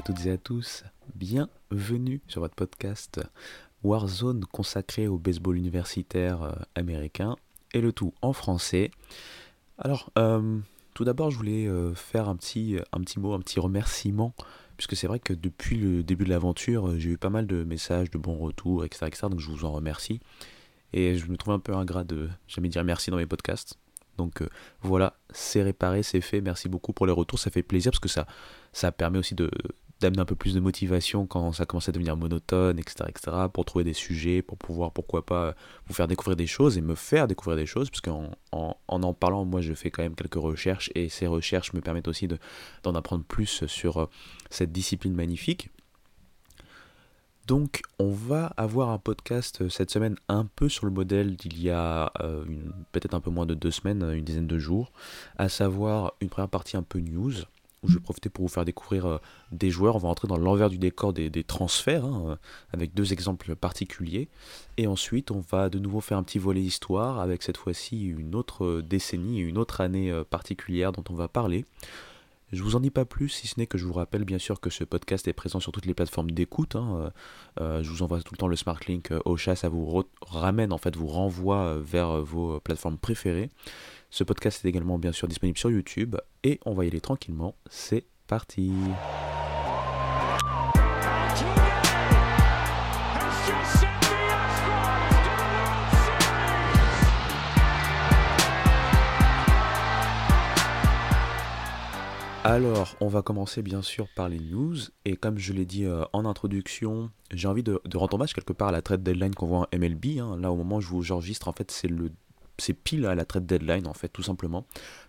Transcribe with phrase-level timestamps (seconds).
[0.00, 3.20] À toutes et à tous, bienvenue sur votre podcast
[3.82, 7.36] Warzone consacré au baseball universitaire euh, américain
[7.74, 8.92] et le tout en français.
[9.76, 10.58] Alors, euh,
[10.94, 14.32] tout d'abord, je voulais euh, faire un petit, un petit mot, un petit remerciement,
[14.78, 18.10] puisque c'est vrai que depuis le début de l'aventure, j'ai eu pas mal de messages,
[18.10, 20.20] de bons retours, etc., etc., donc je vous en remercie.
[20.94, 23.76] Et je me trouve un peu ingrat de jamais dire merci dans mes podcasts.
[24.16, 24.42] Donc
[24.80, 26.40] voilà, c'est réparé, c'est fait.
[26.40, 28.26] Merci beaucoup pour les retours, ça fait plaisir parce que ça,
[28.72, 29.50] ça permet aussi de,
[30.00, 33.64] d'amener un peu plus de motivation quand ça commence à devenir monotone, etc., etc., pour
[33.64, 35.54] trouver des sujets, pour pouvoir, pourquoi pas,
[35.86, 39.44] vous faire découvrir des choses et me faire découvrir des choses, parce qu'en en, parlant,
[39.44, 42.38] moi, je fais quand même quelques recherches, et ces recherches me permettent aussi de,
[42.82, 44.06] d'en apprendre plus sur euh,
[44.48, 45.70] cette discipline magnifique.
[47.46, 51.60] Donc, on va avoir un podcast euh, cette semaine un peu sur le modèle d'il
[51.60, 52.44] y a euh,
[52.92, 54.92] peut-être un peu moins de deux semaines, une dizaine de jours,
[55.36, 57.32] à savoir une première partie un peu news,
[57.82, 59.18] où je vais profiter pour vous faire découvrir euh,
[59.52, 59.96] des joueurs.
[59.96, 62.36] On va entrer dans l'envers du décor des, transferts, hein, euh,
[62.72, 64.28] avec deux exemples particuliers.
[64.76, 68.34] Et ensuite, on va de nouveau faire un petit volet histoire, avec cette fois-ci une
[68.34, 71.64] autre décennie, une autre année euh, particulière dont on va parler.
[72.52, 74.60] Je vous en dis pas plus, si ce n'est que je vous rappelle bien sûr
[74.60, 76.74] que ce podcast est présent sur toutes les plateformes d'écoute.
[76.74, 77.12] Hein.
[77.60, 80.78] je vous envoie tout le temps le Smart Link au chat, ça vous ramène en
[80.78, 83.50] fait, vous renvoie vers vos plateformes préférées.
[84.12, 87.54] Ce podcast est également bien sûr disponible sur YouTube et on va y aller tranquillement.
[87.70, 88.72] C'est parti.
[102.42, 106.04] Alors, on va commencer bien sûr par les news, et comme je l'ai dit euh,
[106.12, 109.58] en introduction, j'ai envie de, rendre hommage quelque part à la trade deadline qu'on voit
[109.58, 110.18] en MLB.
[110.18, 110.36] Hein.
[110.40, 112.10] Là, au moment où je vous enregistre, en fait, c'est le
[112.60, 114.66] c'est pile à la trade deadline en fait tout simplement.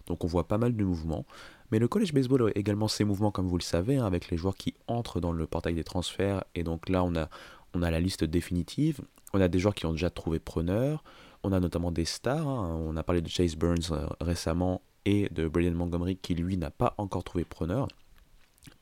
[0.08, 1.26] Donc on voit pas mal de mouvements.
[1.72, 4.38] Mais le college baseball a également ses mouvements comme vous le savez, hein, avec les
[4.38, 6.44] joueurs qui entrent dans le portail des transferts.
[6.56, 7.30] Et donc là on a,
[7.74, 9.02] on a la liste définitive.
[9.34, 11.04] On a des joueurs qui ont déjà trouvé preneur.
[11.44, 12.48] On a notamment des stars.
[12.48, 12.78] Hein.
[12.86, 16.72] On a parlé de Chase Burns euh, récemment et de Braden Montgomery qui lui n'a
[16.72, 17.88] pas encore trouvé preneur.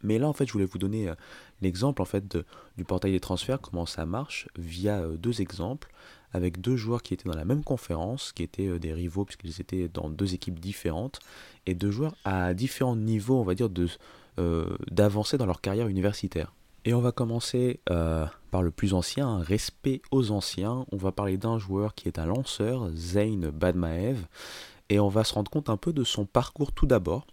[0.03, 1.15] Mais là, en fait, je voulais vous donner euh,
[1.61, 2.37] l'exemple en fait
[2.77, 5.91] du portail des transferts, comment ça marche, via euh, deux exemples
[6.31, 9.61] avec deux joueurs qui étaient dans la même conférence, qui étaient euh, des rivaux puisqu'ils
[9.61, 11.19] étaient dans deux équipes différentes,
[11.65, 16.53] et deux joueurs à différents niveaux, on va dire, dans leur carrière universitaire.
[16.85, 20.85] Et on va commencer par le plus ancien, respect aux anciens.
[20.93, 24.25] On va parler d'un joueur qui est un lanceur, Zayn Badmaev,
[24.87, 27.27] et on va se rendre compte un peu de son parcours tout d'abord.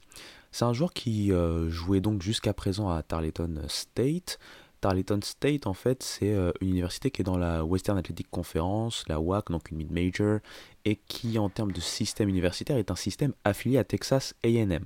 [0.57, 1.33] C'est un joueur qui
[1.69, 4.39] jouait donc jusqu'à présent à Tarleton State,
[4.81, 9.05] Tarleton State, en fait, c'est euh, une université qui est dans la Western Athletic Conference,
[9.09, 10.39] la WAC, donc une mid-major,
[10.85, 14.85] et qui, en termes de système universitaire, est un système affilié à Texas AM.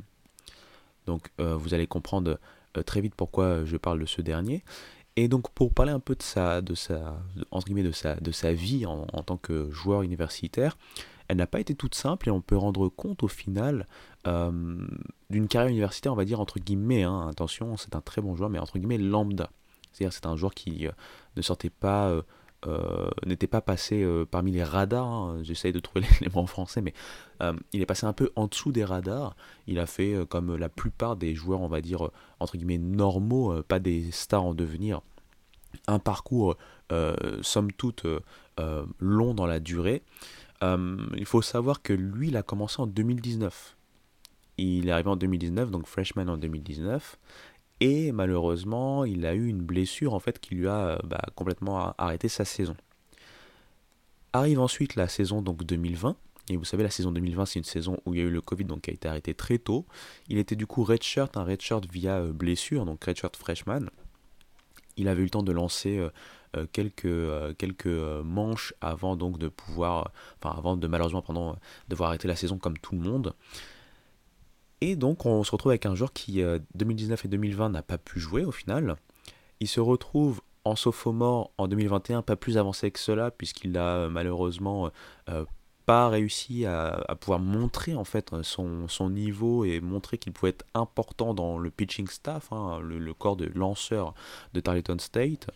[1.07, 2.39] Donc, euh, vous allez comprendre
[2.77, 4.65] euh, très vite pourquoi je parle de ce dernier.
[5.17, 7.21] Et donc, pour parler un peu de sa, de sa,
[7.67, 10.79] guillemets, de sa vie en, tant que joueur universitaire,
[11.31, 13.87] elle n'a pas été toute simple et on peut rendre compte au final
[14.25, 18.51] d'une carrière universitaire, on va dire entre guillemets, hein, attention, c'est un très bon joueur,
[18.51, 19.49] mais entre guillemets lambda.
[19.93, 20.93] C'est-à-dire c'est un joueur qui euh,
[21.37, 22.23] ne sortait pas, euh,
[22.67, 25.07] euh, n'était pas passé parmi les radars.
[25.07, 25.39] Hein.
[25.43, 26.95] J'essaye de trouver les, mots en français, mais
[27.73, 29.37] il est passé un peu en dessous des radars.
[29.69, 32.11] Il a fait comme la plupart des joueurs, on va dire
[32.41, 35.01] entre guillemets normaux, pas des stars en devenir,
[35.87, 36.57] un parcours
[37.41, 38.05] somme toute
[38.99, 40.03] long dans la durée.
[40.63, 43.77] Il faut savoir que lui, il a commencé en 2019.
[44.59, 47.19] Il est arrivé en 2019, donc freshman en 2019.
[47.81, 51.95] Et malheureusement, il a eu une blessure en fait qui lui a euh, bah, complètement
[51.97, 52.77] arrêté sa saison.
[54.35, 56.15] Arrive ensuite la saison donc 2020.
[56.51, 58.41] Et vous savez, la saison 2020, c'est une saison où il y a eu le
[58.41, 59.87] Covid, donc qui a été arrêté très tôt.
[60.29, 63.87] Il était du coup redshirt, un redshirt via euh, blessure, donc redshirt freshman.
[65.01, 65.99] Il avait eu le temps de lancer
[66.57, 70.13] euh, quelques, quelques manches avant donc de pouvoir,
[70.43, 71.57] enfin avant de malheureusement pendant
[71.89, 73.35] devoir arrêter la saison comme tout le monde.
[74.81, 76.43] Et donc on se retrouve avec un joueur qui
[76.75, 78.97] 2019 euh, et 2020 n'a pas pu jouer au final.
[79.61, 84.09] Il se retrouve en sophomore en 2021 pas plus avancé que cela puisqu'il a euh,
[84.09, 84.91] malheureusement
[85.29, 85.45] euh,
[85.91, 91.35] pas réussi à, pouvoir montrer en fait son, niveau et montrer qu'il pouvait être important
[91.35, 94.15] dans le pitching staff, hein, le, corps de lanceur
[94.55, 95.51] de Tarleton State.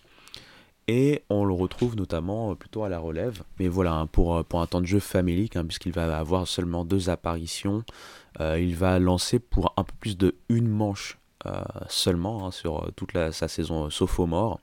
[0.88, 3.42] Et on le retrouve notamment plutôt à la relève.
[3.58, 6.84] Mais voilà, hein, pour, pour un temps de jeu famélique, hein, puisqu'il va avoir seulement
[6.84, 7.84] deux apparitions
[8.40, 12.90] euh, il va lancer pour un peu plus de une manche euh, seulement sur euh,
[12.96, 14.60] toute sa saison sophomore.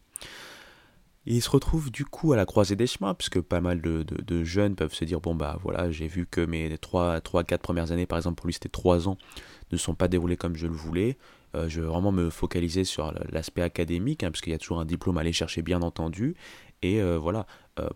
[1.25, 4.75] Il se retrouve du coup à la croisée des chemins, puisque pas mal de, jeunes
[4.75, 8.35] peuvent se dire bon bah voilà, j'ai vu que mes 3-4 premières années, par exemple
[8.35, 9.17] pour lui c'était 3 ans,
[9.71, 11.17] ne sont pas déroulées comme je le voulais.
[11.53, 14.85] je vais vraiment me focaliser sur l'aspect académique, hein, parce qu'il y a toujours un
[14.85, 16.35] diplôme à aller chercher, bien entendu,
[16.81, 17.45] et voilà,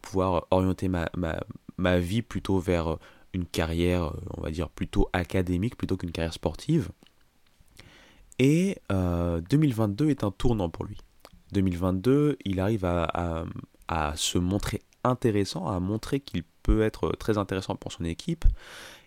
[0.01, 1.39] pouvoir orienter ma, ma,
[1.77, 2.97] ma, vie plutôt vers
[3.33, 6.89] une carrière, on va dire, plutôt académique plutôt qu'une carrière sportive.
[8.39, 10.97] Et 2022 est un tournant pour lui.
[11.51, 13.45] 2022, il arrive à,
[14.15, 18.45] se montrer intéressant, à montrer qu'il peut être très intéressant pour son équipe.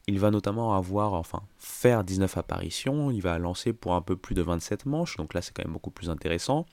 [0.07, 4.35] Il va notamment avoir, enfin, faire 19 apparitions, il va lancer pour un peu plus
[4.35, 6.65] de 27 manches, donc là c'est quand même beaucoup plus intéressant.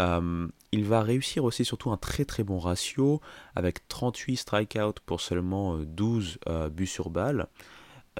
[0.00, 3.20] Euh, il va réussir aussi surtout un très très bon ratio
[3.54, 7.46] avec 38 strikeouts pour seulement 12 euh, euh, buts sur balle.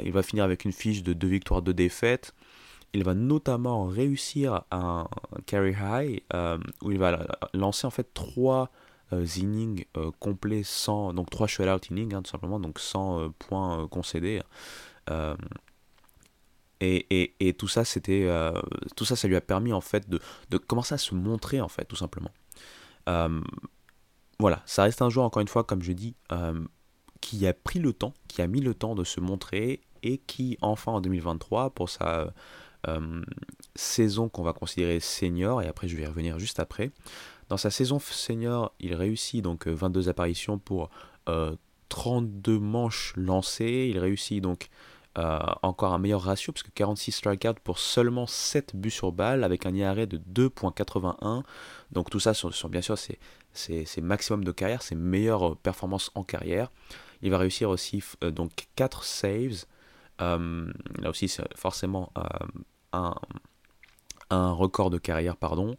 [0.02, 2.34] Il va finir avec une fiche de 2 victoires, 2 défaites.
[2.94, 5.08] Il va notamment réussir un
[5.46, 6.22] carry high
[6.82, 8.70] où il va lancer en fait 3
[9.36, 9.84] innings
[10.18, 14.42] complets sans donc 3 shutout innings hein, tout simplement donc sans points concédés.
[16.84, 18.60] Et, et, tout ça, c'était, euh,
[18.96, 20.18] tout ça, ça lui a permis en fait de,
[20.50, 22.32] de, commencer à se montrer en fait, tout simplement.
[23.08, 23.40] Euh,
[24.40, 26.60] voilà, ça reste un joueur encore une fois, comme je dis, euh,
[27.20, 30.58] qui a pris le temps, qui a mis le temps de se montrer et qui
[30.60, 32.34] enfin en 2023 pour sa
[33.74, 36.90] saison qu'on va considérer senior et après je vais y revenir juste après.
[37.48, 40.90] Dans sa saison senior, il réussit donc 22 apparitions pour
[41.88, 43.88] 32 manches lancées.
[43.90, 44.70] Il réussit donc
[45.18, 49.44] euh, encore un meilleur ratio, parce que 46 strikeouts pour seulement 7 buts sur balle,
[49.44, 51.42] avec un IRA de 2.81.
[51.90, 52.96] Donc tout ça, sont, bien sûr,
[53.52, 56.70] c'est maximum de carrière, c'est meilleure performance en carrière.
[57.20, 59.66] Il va réussir aussi euh, donc 4 saves.
[60.22, 62.10] Euh, là aussi, c'est forcément
[62.92, 63.14] un,
[64.30, 65.76] un record de carrière, pardon.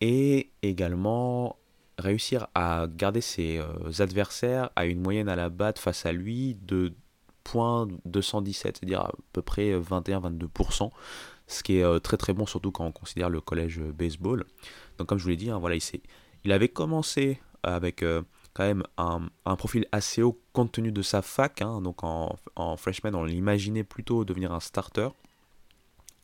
[0.00, 1.56] Et également
[1.98, 3.60] réussir à garder ses
[3.98, 6.94] adversaires à une moyenne à la batte face à lui de
[8.04, 10.90] 217, c'est-à-dire à peu près 21-22%,
[11.46, 14.44] ce qui est euh, très très bon, surtout quand on considère le collège baseball.
[14.98, 15.82] Donc comme je vous l'ai dit, hein, voilà, il,
[16.44, 18.22] il avait commencé avec euh,
[18.54, 21.80] quand même un, profil assez haut compte tenu de sa fac, hein.
[21.80, 22.36] donc en
[22.76, 25.08] freshman on l'imaginait plutôt devenir un starter.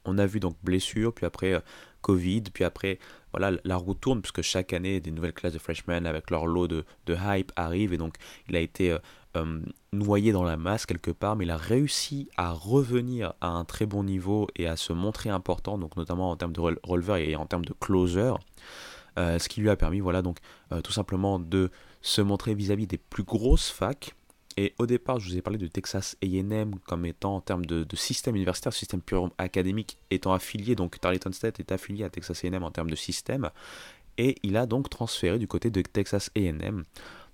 [0.04, 1.60] On a vu donc blessure, puis après euh,
[2.02, 2.98] Covid, puis après
[3.32, 6.68] voilà la roue tourne puisque chaque année des nouvelles classes de freshmen avec leur lot
[6.68, 8.14] de, hype arrivent et donc
[8.48, 8.96] il a été
[9.36, 9.60] euh,
[9.92, 13.86] noyé dans la masse quelque part, mais il a réussi à revenir à un très
[13.86, 17.46] bon niveau et à se montrer important, donc notamment en termes de releveur et en
[17.46, 18.32] termes de closer.
[19.18, 20.38] Euh, ce qui lui a permis, voilà, donc
[20.72, 21.70] euh, tout simplement de
[22.02, 24.14] se montrer vis-à-vis des plus grosses facs.
[24.56, 27.84] Et au départ, je vous ai parlé de Texas AM comme étant en termes de,
[27.96, 32.62] système universitaire, système pur académique, étant affilié, donc Tarleton State est affilié à Texas AM
[32.62, 33.50] en termes de système.
[34.16, 36.84] Et il a donc transféré du côté de Texas AM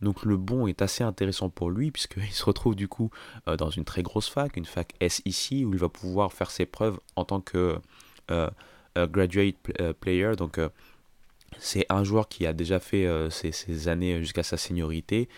[0.02, 3.10] donc le bon est assez intéressant pour lui puisqu'il se retrouve du coup
[3.48, 6.66] euh, dans une très grosse fac, une fac SEC où il va pouvoir faire ses
[6.66, 7.78] preuves en tant que
[8.30, 8.50] euh,
[8.96, 10.32] graduate euh, player.
[10.36, 10.58] Donc
[11.58, 15.28] c'est un joueur qui a déjà fait ses, années jusqu'à sa seniorité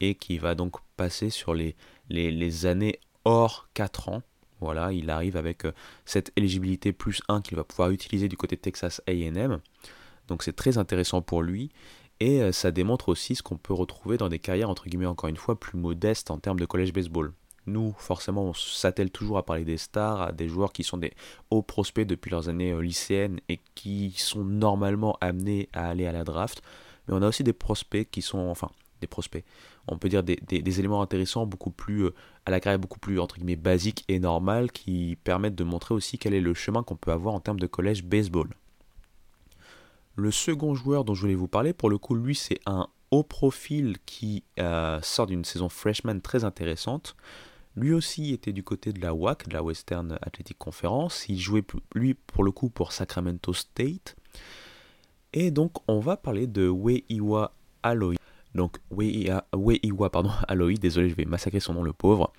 [0.00, 1.76] et qui va donc passer sur les,
[2.08, 4.22] les, les années hors 4 ans.
[4.60, 5.62] Voilà, il arrive avec
[6.04, 9.60] cette éligibilité plus 1 qu'il va pouvoir utiliser du côté de Texas AM.
[10.28, 11.70] Donc c'est très intéressant pour lui.
[12.20, 15.30] Et euh, ça démontre aussi ce qu'on peut retrouver dans des carrières, entre guillemets, encore
[15.30, 17.32] une fois, plus modestes en termes de collège baseball.
[17.66, 21.14] Nous, forcément, on s'attelle toujours à parler des stars, à des joueurs qui sont des
[21.50, 26.12] hauts prospects depuis leurs années euh, lycéennes et qui sont normalement amenés à aller à
[26.12, 26.62] la draft.
[27.08, 29.44] Mais on a aussi des prospects qui sont, enfin, des prospects,
[29.88, 32.14] on peut dire des, éléments intéressants, beaucoup plus, euh,
[32.46, 36.18] à la carrière beaucoup plus, entre guillemets, basique et normal, qui permettent de montrer aussi
[36.18, 38.48] quel est le chemin qu'on peut avoir en termes de collège baseball.
[40.16, 43.22] Le second joueur dont je voulais vous parler, pour le coup, lui, c'est un haut
[43.22, 47.16] profil qui euh, sort d'une saison freshman très intéressante.
[47.76, 51.28] Lui aussi était du côté de la WAC, de la Western Athletic Conference.
[51.28, 51.64] Il jouait,
[51.94, 54.16] lui, pour le coup, pour Sacramento State.
[55.32, 57.52] Et donc, on va parler de Weiwa
[57.82, 58.16] Aloy.
[58.54, 62.32] Donc, Weiwa, pardon, Aloy, désolé, je vais massacrer son nom, le pauvre.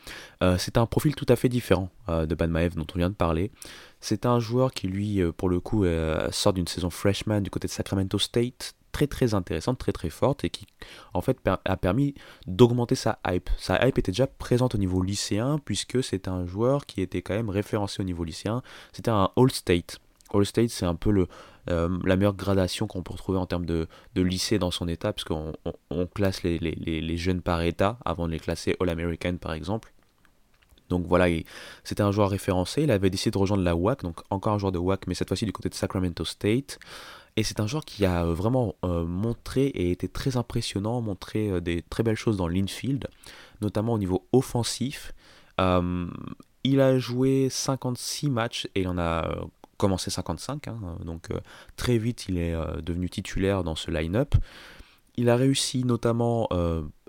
[0.43, 3.15] Euh, c'est un profil tout à fait différent euh, de Ban dont on vient de
[3.15, 3.51] parler.
[3.99, 7.49] C'est un joueur qui, lui, euh, pour le coup, euh, sort d'une saison freshman du
[7.49, 10.65] côté de Sacramento State, très très intéressante, très très forte, et qui,
[11.13, 12.13] en fait, a permis
[12.45, 13.49] d'augmenter sa hype.
[13.57, 17.35] Sa hype était déjà présente au niveau lycéen, puisque c'est un joueur qui était quand
[17.35, 18.61] même référencé au niveau lycéen.
[18.91, 19.99] C'était un All-State.
[20.33, 21.27] All-State, c'est un peu le,
[21.69, 25.53] euh, la meilleure gradation qu'on peut retrouver en termes de, lycée dans son état, puisqu'on
[25.89, 29.93] on, classe les, les, jeunes par état avant de les classer All-American par exemple.
[30.89, 31.27] Donc voilà,
[31.83, 32.83] c'était un joueur référencé.
[32.83, 35.29] Il avait décidé de rejoindre la WAC, donc encore un joueur de WAC, mais cette
[35.29, 36.79] fois-ci du côté de Sacramento State.
[37.37, 41.61] Et c'est un joueur qui a euh, vraiment euh, montré et été très impressionnant, montré
[41.61, 43.07] des très belles choses dans l'infield,
[43.61, 45.13] notamment au niveau offensif.
[46.63, 49.45] il a joué 56 matchs et il en a
[49.81, 51.29] commencé 55, hein, donc
[51.75, 54.35] très vite il est devenu titulaire dans ce line-up.
[55.15, 56.47] Il a réussi notamment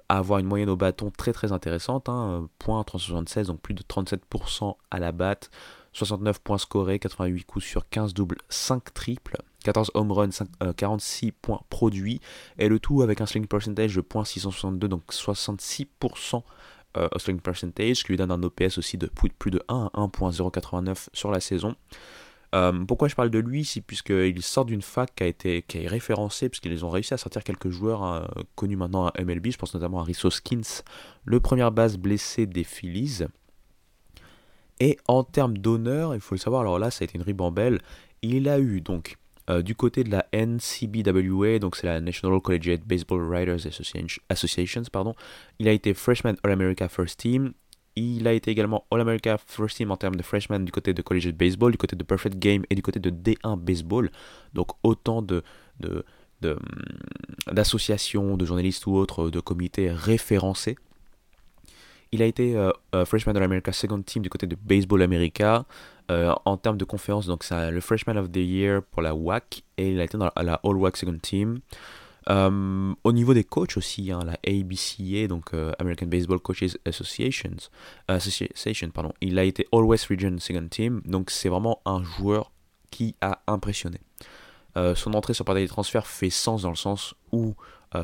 [0.09, 3.83] à avoir une moyenne au bâton très très intéressante, hein, point 376, donc plus de
[3.83, 5.51] 37% à la batte,
[5.93, 10.31] 69 points scorés, 88 coups sur 15 doubles, 5 triples, 14 home runs,
[10.77, 12.21] 46 points produits,
[12.59, 16.43] et le tout avec un sling percentage de .662, donc 66%
[16.97, 19.99] euh, sling percentage, ce qui lui donne un OPS aussi de plus de 1 à
[19.99, 21.75] 1.089 sur la saison.
[22.55, 23.65] Euh, pourquoi je parle de lui?
[23.65, 27.17] C'est puisqu'il sort d'une fac qui a été qui est référencée, puisqu'ils ont réussi à
[27.17, 29.51] sortir quelques joueurs euh, connus maintenant à MLB.
[29.51, 30.83] Je pense notamment à Risso Skins,
[31.25, 33.25] le premier base blessé des Phillies.
[34.81, 37.81] Et en termes d'honneur, il faut le savoir, alors là, ça a été une ribambelle.
[38.23, 39.17] Il a eu donc
[39.51, 43.67] euh, du côté de la NCBWA, donc c'est la National Collegiate Baseball Writers
[44.29, 45.15] Association, pardon,
[45.59, 47.53] il a été Freshman All-America First Team.
[47.97, 51.37] Il a été également All-America First Team en termes de freshman du côté de Collegiate
[51.37, 54.11] Baseball, du côté de Perfect Game et du côté de D1 Baseball.
[54.55, 55.43] Donc autant de,
[55.85, 56.59] hum,
[57.53, 60.77] d'associations, de, journalistes ou autres, de comités référencés.
[62.13, 65.65] Il a été euh, euh, Freshman All-America Second Team du côté de Baseball America.
[66.11, 69.63] Euh, en termes de conférence, donc c'est le Freshman of the Year pour la WAC
[69.79, 71.61] et il a été dans la, All WAC Second Team.
[72.31, 77.57] Euh, au niveau des coachs aussi, hein, la ABCA, donc euh, American Baseball Coaches Associations,
[78.09, 82.53] Association, pardon, il a été West Region Second Team, donc c'est vraiment un joueur
[82.91, 83.99] qui a impressionné.
[84.95, 87.55] son entrée sur partie des transferts fait sens dans le sens où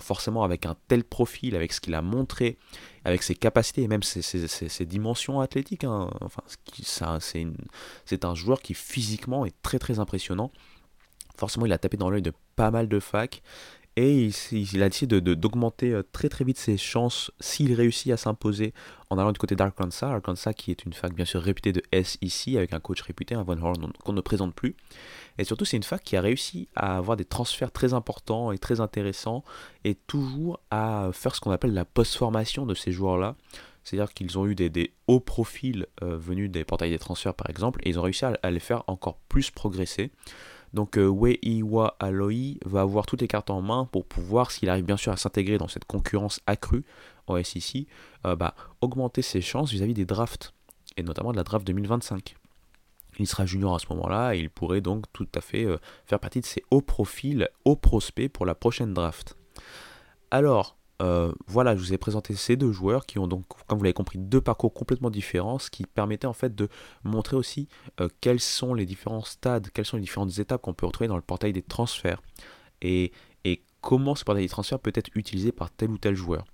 [0.00, 2.58] forcément avec un tel profil, avec ce qu'il a montré,
[3.04, 5.84] avec ses capacités et même ses, dimensions athlétiques.
[5.84, 6.10] Hein.
[6.20, 6.42] Enfin,
[8.04, 10.50] c'est un joueur qui physiquement est très très impressionnant.
[11.36, 13.42] Forcément, il a tapé dans l'œil de pas mal de facs
[14.00, 18.72] et il, a décidé d'augmenter euh, très très vite ses chances s'il réussit à s'imposer
[19.10, 20.06] en allant du côté d'Arkansas.
[20.06, 23.34] Arkansas qui est une fac bien sûr réputée de S ici, avec un coach réputé,
[23.34, 24.76] un Von Horn qu'on ne présente plus.
[25.38, 28.58] Et surtout c'est une fac qui a réussi à avoir des transferts très importants et
[28.58, 29.42] très intéressants
[29.82, 33.34] et toujours à faire ce qu'on appelle la post-formation de ces joueurs-là.
[33.82, 37.80] C'est-à-dire qu'ils ont eu des, hauts profils euh, venus des portails des transferts par exemple,
[37.82, 40.12] et ils ont réussi à les faire encore plus progresser.
[40.74, 44.84] Donc euh, Weiwa Aloy va avoir toutes les cartes en main pour pouvoir, s'il arrive
[44.84, 46.84] bien sûr à s'intégrer dans cette concurrence accrue
[47.26, 47.86] en SEC,
[48.26, 50.52] euh, bah, augmenter ses chances vis-à-vis des drafts,
[50.96, 52.36] et notamment de la draft 2025.
[53.18, 56.20] Il sera junior à ce moment-là et il pourrait donc tout à fait euh, faire
[56.20, 59.36] partie de ces hauts profils, hauts prospects pour la prochaine draft.
[60.30, 63.84] Alors, euh, voilà, je vous ai présenté ces deux joueurs qui ont donc, comme vous
[63.84, 66.68] l'avez compris, deux parcours complètement différents, ce qui permettait en fait de
[67.04, 67.68] montrer aussi
[68.00, 71.16] euh, quels sont les différents stades, quelles sont les différentes étapes qu'on peut retrouver dans
[71.16, 72.20] le portail des transferts
[72.82, 73.12] et,
[73.80, 76.44] comment ce portail des transferts peut être utilisé par tel ou tel joueur.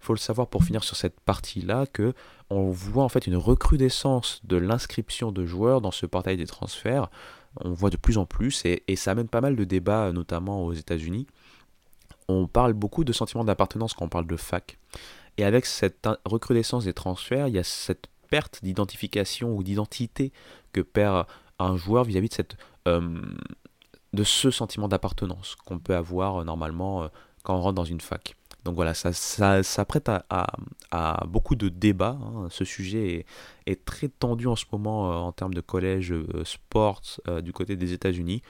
[0.00, 2.12] Il faut le savoir pour finir sur cette partie-là que
[2.50, 7.08] on voit en fait une recrudescence de l'inscription de joueurs dans ce portail des transferts.
[7.60, 10.64] On voit de plus en plus et, et ça amène pas mal de débats, notamment
[10.64, 11.28] aux États-Unis
[12.28, 14.78] on parle beaucoup de sentiment d'appartenance quand on parle de fac.
[15.38, 20.32] Et avec cette recrudescence des transferts, il y a cette perte d'identification ou d'identité
[20.72, 21.26] que perd
[21.58, 22.44] un joueur vis-à-vis de,
[22.88, 23.22] euh,
[24.24, 27.08] ce sentiment d'appartenance qu'on peut avoir euh, normalement euh,
[27.42, 28.36] quand on rentre dans une fac.
[28.64, 32.16] Donc voilà, ça, ça, prête à, beaucoup de débats.
[32.22, 32.46] Hein.
[32.48, 33.26] Ce sujet est,
[33.66, 36.14] est, très tendu en ce moment en termes de collège
[36.44, 37.02] sports
[37.42, 38.40] du côté des États-Unis.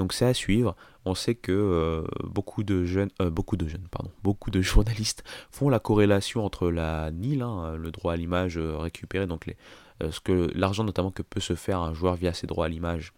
[0.00, 0.76] Donc c'est à suivre.
[1.04, 5.24] On sait que euh, beaucoup de jeunes, euh, beaucoup de jeunes, pardon, beaucoup de journalistes
[5.50, 9.54] font la corrélation entre la NIL, hein, le droit à l'image euh, récupéré, donc
[10.00, 13.12] ce que l'argent notamment que peut se faire un joueur via ses droits à l'image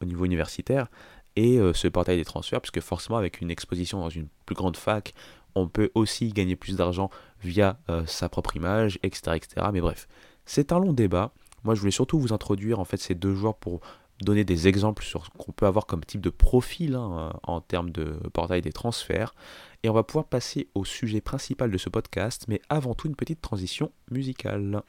[0.00, 0.86] au niveau universitaire,
[1.34, 5.12] et ce portail des transferts, puisque forcément avec une exposition dans une plus grande fac,
[5.54, 7.10] on peut aussi gagner plus d'argent
[7.42, 9.66] via sa propre image, etc., etc.
[9.74, 10.08] Mais bref,
[10.46, 11.32] c'est un long débat.
[11.64, 13.82] Moi, je voulais surtout vous introduire en fait ces deux joueurs pour
[14.22, 17.90] donner des exemples sur ce qu'on peut avoir comme type de profil hein, en termes
[17.90, 19.34] de portail des transferts.
[19.82, 23.16] Et on va pouvoir passer au sujet principal de ce podcast, mais avant tout une
[23.16, 24.82] petite transition musicale.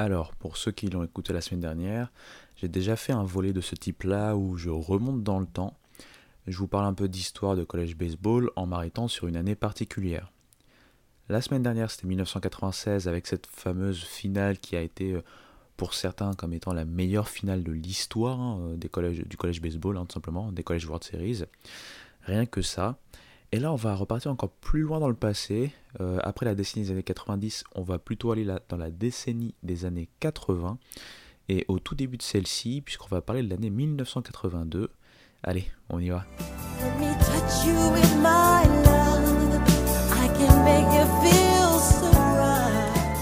[0.00, 2.10] Alors, pour ceux qui l'ont écouté la semaine dernière,
[2.60, 5.78] j'ai déjà fait un volet de ce type-là où je remonte dans le temps.
[6.46, 10.30] Je vous parle un peu d'histoire de collège baseball en m'arrêtant sur une année particulière.
[11.30, 15.22] La semaine dernière, c'était 1996 avec cette fameuse finale qui a été euh,
[15.78, 19.96] pour certains comme étant la meilleure finale de l'histoire hein, des collèges, du collège baseball,
[19.96, 21.44] hein, tout simplement, des collèges World Series.
[22.22, 22.98] Rien que ça.
[23.52, 25.72] Et là, on va repartir encore plus loin dans le passé.
[26.00, 29.54] Euh, après la décennie des années 90, on va plutôt aller là, dans la décennie
[29.62, 30.78] des années 80.
[31.52, 34.88] Et au tout début de celle-ci, puisqu'on va parler de l'année 1982,
[35.42, 36.24] Allez, on y va.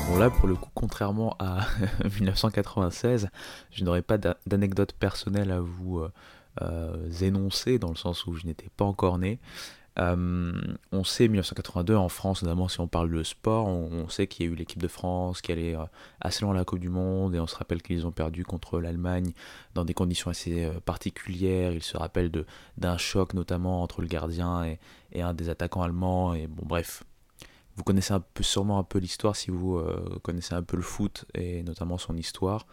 [0.08, 1.60] Bon là, pour le coup, contrairement à
[2.04, 3.30] 1996,
[3.70, 6.12] je n'aurais pas d'anecdote personnelle à vous euh,
[6.60, 9.38] euh, énoncer, dans le sens où je n'étais pas encore né.
[10.00, 10.52] Euh,
[10.92, 14.48] on sait 1982 en France, notamment si on parle de sport, on, sait qu'il y
[14.48, 15.84] a eu l'équipe de France qui allait euh,
[16.20, 18.80] assez loin à la Coupe du Monde et on se rappelle qu'ils ont perdu contre
[18.80, 19.32] l'Allemagne
[19.74, 21.72] dans des conditions assez euh, particulières.
[21.72, 22.30] Il se rappelle
[22.76, 24.78] d'un choc notamment entre le gardien et,
[25.20, 26.34] un des attaquants allemands.
[26.34, 27.02] Et bon, bref,
[27.74, 29.80] vous connaissez sûrement un peu l'histoire si vous
[30.22, 32.66] connaissez un peu le foot et notamment son histoire.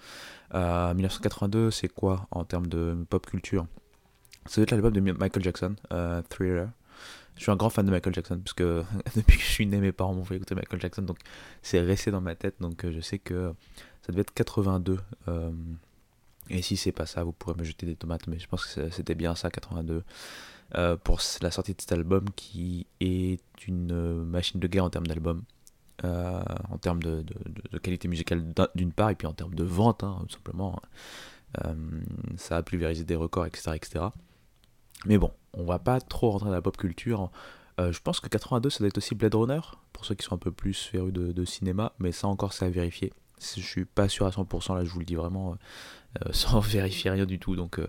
[0.53, 3.65] 1982, c'est quoi en termes de pop culture?
[4.45, 5.75] Ça doit être l'album de Michael Jackson,
[6.29, 6.69] Thriller.
[7.35, 8.83] Je suis un grand fan de Michael Jackson, parce que
[9.15, 11.17] depuis que je suis né, mes parents m'ont fait écouter Michael Jackson, donc
[11.61, 13.53] c'est resté dans ma tête, donc euh, je sais que
[14.03, 14.99] ça devait être 82.
[15.27, 15.51] Euh,
[16.49, 18.89] et si c'est pas ça, vous pourrez me jeter des tomates, mais je pense que
[18.89, 20.03] c'était bien ça, 82.
[20.75, 25.07] Euh, pour la sortie de cet album qui est une machine de guerre en termes
[25.07, 25.43] d'album,
[26.03, 27.25] en termes de,
[27.81, 28.43] qualité musicale
[28.75, 30.79] d'une part, et puis en termes de vente, hein, tout simplement.
[32.37, 33.71] ça a pulvérisé des records, etc.
[33.73, 34.05] etc.
[35.05, 37.31] Mais bon, on va pas trop rentrer dans la pop culture.
[37.79, 39.59] Euh, je pense que 82, ça doit être aussi Blade Runner,
[39.93, 42.69] pour ceux qui sont un peu plus férus de, cinéma, mais ça encore, c'est à
[42.69, 43.11] vérifier.
[43.39, 45.55] Je suis pas sûr à 100%, là je vous le dis vraiment euh,
[46.25, 47.55] euh, sans vérifier rien du tout.
[47.55, 47.79] Donc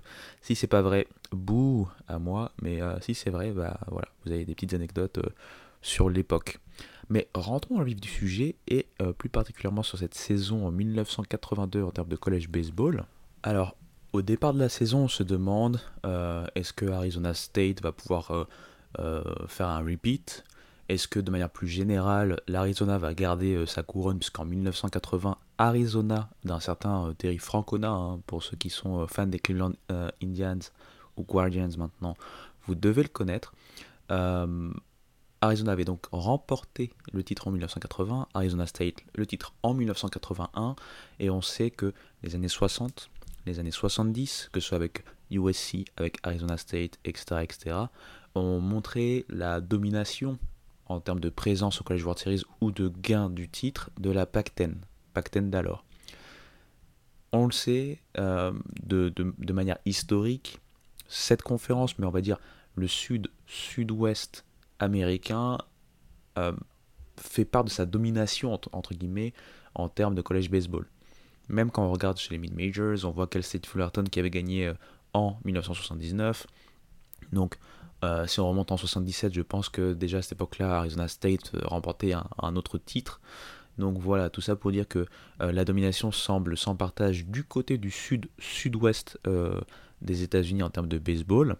[0.42, 4.44] si c'est pas vrai, bouh à moi, mais si c'est vrai, bah voilà, vous avez
[4.44, 5.20] des petites anecdotes
[5.82, 6.58] sur l'époque.
[7.08, 11.84] Mais rentrons dans le vif du sujet, et plus particulièrement sur cette saison en 1982
[11.84, 13.04] en termes de collège baseball.
[13.44, 13.76] Alors,
[14.16, 18.30] au départ de la saison, on se demande euh, est-ce que Arizona State va pouvoir
[18.30, 18.44] euh,
[18.98, 20.42] euh, faire un repeat?
[20.88, 24.18] Est-ce que de manière plus générale, l'Arizona va garder sa couronne?
[24.18, 29.72] Puisqu'en 1980, Arizona, d'un certain Terry Francona, hein, pour ceux qui sont fans des Cleveland
[30.22, 30.60] Indians
[31.16, 32.16] ou Guardians maintenant,
[32.66, 33.52] vous devez le connaître.
[35.40, 40.76] Arizona avait donc remporté le titre en 1980, Arizona State le titre en 1981,
[41.18, 43.10] et on sait que les années 60,
[43.46, 47.76] les années 70, que ce soit avec USC, avec Arizona State, etc., etc.,
[48.34, 50.38] ont montré la domination
[50.86, 54.26] en termes de présence au College World Series ou de gain du titre de la
[54.26, 54.74] Pac-10,
[55.14, 55.84] Pac-10 d'alors.
[57.32, 60.60] On le sait euh, de, manière historique,
[61.08, 62.38] cette conférence, mais on va dire
[62.76, 64.44] le sud-sud-ouest
[64.78, 65.58] américain,
[66.38, 66.52] euh,
[67.16, 69.32] fait part de sa domination, entre guillemets,
[69.74, 70.86] en termes de college baseball.
[71.48, 74.66] Même quand on regarde chez les mid-majors, on voit Cal State Fullerton qui avait gagné
[74.66, 74.74] euh,
[75.12, 76.46] en 1979.
[77.32, 77.56] Donc,
[78.04, 81.52] euh, si on remonte en 77, je pense que déjà à cette époque-là, Arizona State
[81.54, 83.20] euh, remportait un, autre titre.
[83.78, 85.04] Donc voilà, tout ça pour dire que
[85.38, 89.18] la domination semble sans partage du côté du sud-sud-ouest
[90.00, 91.56] des États-Unis en termes de baseball.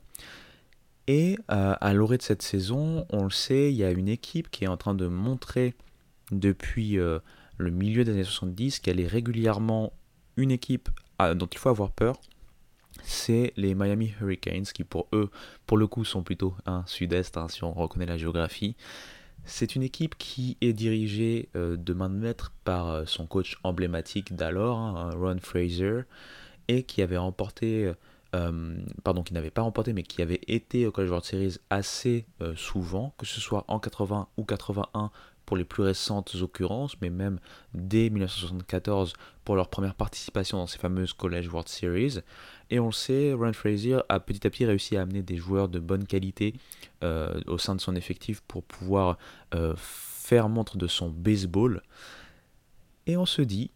[1.08, 4.64] Et à l'orée de cette saison, on le sait, il y a une équipe qui
[4.64, 5.74] est en train de montrer
[6.32, 6.98] depuis
[7.58, 9.92] le milieu des années 70, qu'elle est régulièrement
[10.36, 10.88] une équipe
[11.18, 12.20] dont il faut avoir peur,
[13.02, 15.30] c'est les Miami Hurricanes, qui pour eux,
[15.66, 18.76] pour le coup, sont plutôt un sud-est, hein, si on reconnaît la géographie.
[19.44, 23.58] C'est une équipe qui est dirigée euh, de main de maître par euh, son coach
[23.62, 26.00] emblématique d'alors, hein, Ron Fraser,
[26.66, 27.92] et qui avait remporté,
[28.34, 32.26] euh, pardon, qui n'avait pas remporté, mais qui avait été au College World Series assez
[32.56, 35.12] souvent, que ce soit en 80 ou 81
[35.46, 37.38] pour les plus récentes occurrences, mais même
[37.72, 42.18] dès 1974 pour leur première participation dans ces fameuses College World Series.
[42.70, 45.68] Et on le sait, Ron Frazier a petit à petit réussi à amener des joueurs
[45.68, 46.54] de bonne qualité
[47.04, 49.18] euh, au sein de son effectif pour pouvoir
[49.54, 51.82] euh, faire montre de son baseball.
[53.06, 53.70] Et on se dit,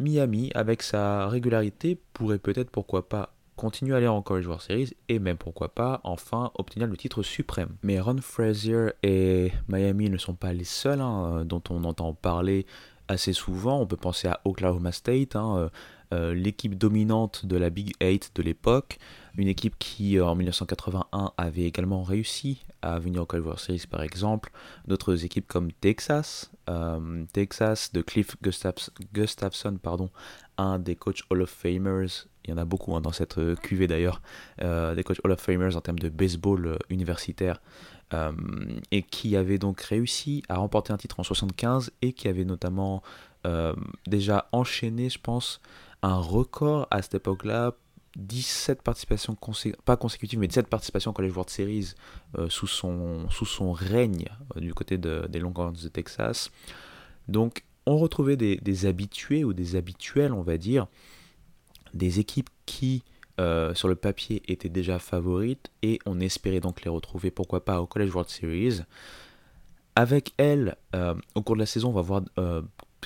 [0.00, 3.32] Miami, avec sa régularité, pourrait peut-être, pourquoi pas,
[3.62, 7.22] continuer à aller en College World Series et même pourquoi pas enfin obtenir le titre
[7.22, 7.76] suprême.
[7.84, 12.66] Mais Ron Frazier et Miami ne sont pas les seuls hein, dont on entend parler
[13.06, 13.80] assez souvent.
[13.80, 15.70] On peut penser à Oklahoma State, hein,
[16.12, 18.98] euh, euh, l'équipe dominante de la Big Eight de l'époque,
[19.36, 24.02] une équipe qui euh, en 1981 avait également réussi à venir au World Series par
[24.02, 24.52] exemple.
[24.86, 26.50] D'autres équipes comme Texas,
[27.32, 28.36] Texas de Cliff
[29.12, 30.10] Gustafson, pardon,
[30.58, 33.54] un des coachs Hall of Famers il y en a beaucoup hein, dans cette euh,
[33.54, 34.20] cuvée d'ailleurs,
[34.62, 37.60] euh, des coachs Hall of Famers en termes de baseball euh, universitaire,
[38.90, 43.02] et qui avait donc réussi à remporter un titre en 75 et qui avait notamment
[44.06, 45.62] déjà enchaîné, je pense,
[46.02, 47.72] un record à cette époque-là
[48.16, 49.36] 17 participations,
[49.84, 51.94] pas consécutives, mais 17 participations au College World Series
[52.48, 56.50] sous, son, sous son règne du côté des Longhorns de Texas.
[57.28, 60.88] Donc, on retrouvait des, des, habitués ou des habituels, on va dire,
[61.94, 63.02] des équipes qui
[63.74, 67.86] sur le papier étaient déjà favorites et on espérait donc les retrouver, pourquoi pas, au
[67.86, 68.80] College World Series.
[69.96, 70.76] Avec elles,
[71.34, 72.22] au cours de la saison, on va voir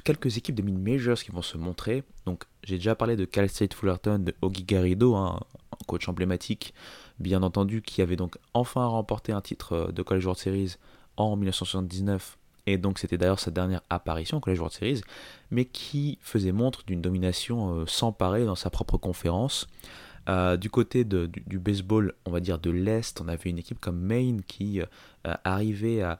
[0.02, 2.04] quelques équipes de mid-majors qui vont se montrer.
[2.24, 5.40] Donc, j'ai déjà parlé de Cal State Fullerton, de Ogi Garrido, hein,
[5.72, 6.74] un coach emblématique,
[7.18, 10.76] bien entendu, qui avait donc enfin remporté un titre de College World Series
[11.16, 15.00] en 1979 et donc c'était d'ailleurs sa dernière apparition au College World Series,
[15.50, 19.68] mais qui faisait montre d'une domination euh, sans pareil dans sa propre conférence.
[20.28, 24.00] Euh, du côté du, baseball, on va dire de l'Est, on avait une équipe comme
[24.00, 26.18] Maine qui euh, arrivait à,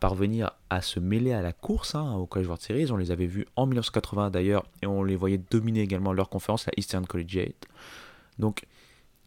[0.00, 2.90] parvenir à se mêler à la course hein, au College World Series.
[2.90, 6.66] On les avait vus en 1980 d'ailleurs, et on les voyait dominer également leur conférence,
[6.66, 7.66] la Eastern Collegiate.
[8.38, 8.66] Donc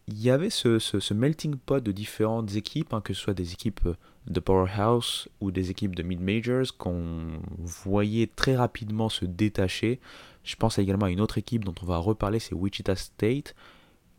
[0.08, 3.90] il y avait ce, melting pot de différentes équipes, hein, que ce soit des équipes
[4.28, 10.00] de powerhouse ou des équipes de mid-majors qu'on voyait très rapidement se détacher.
[10.44, 13.54] Je pense également à une autre équipe dont on va reparler, c'est Wichita State.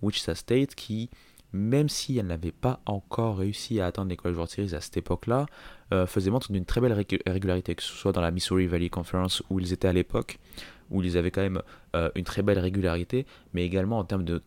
[0.02, 1.08] Wichita State qui,
[1.52, 4.96] même si elle n'avait pas encore réussi à atteindre les College World Series à cette
[4.96, 5.46] époque-là,
[5.92, 6.92] euh, faisait montre d'une très belle
[7.26, 10.38] régularité, que ce soit dans la Missouri Valley Conference où ils étaient à l'époque,
[10.90, 11.62] où ils avaient quand même
[11.96, 14.42] euh, une très belle régularité, mais également en termes de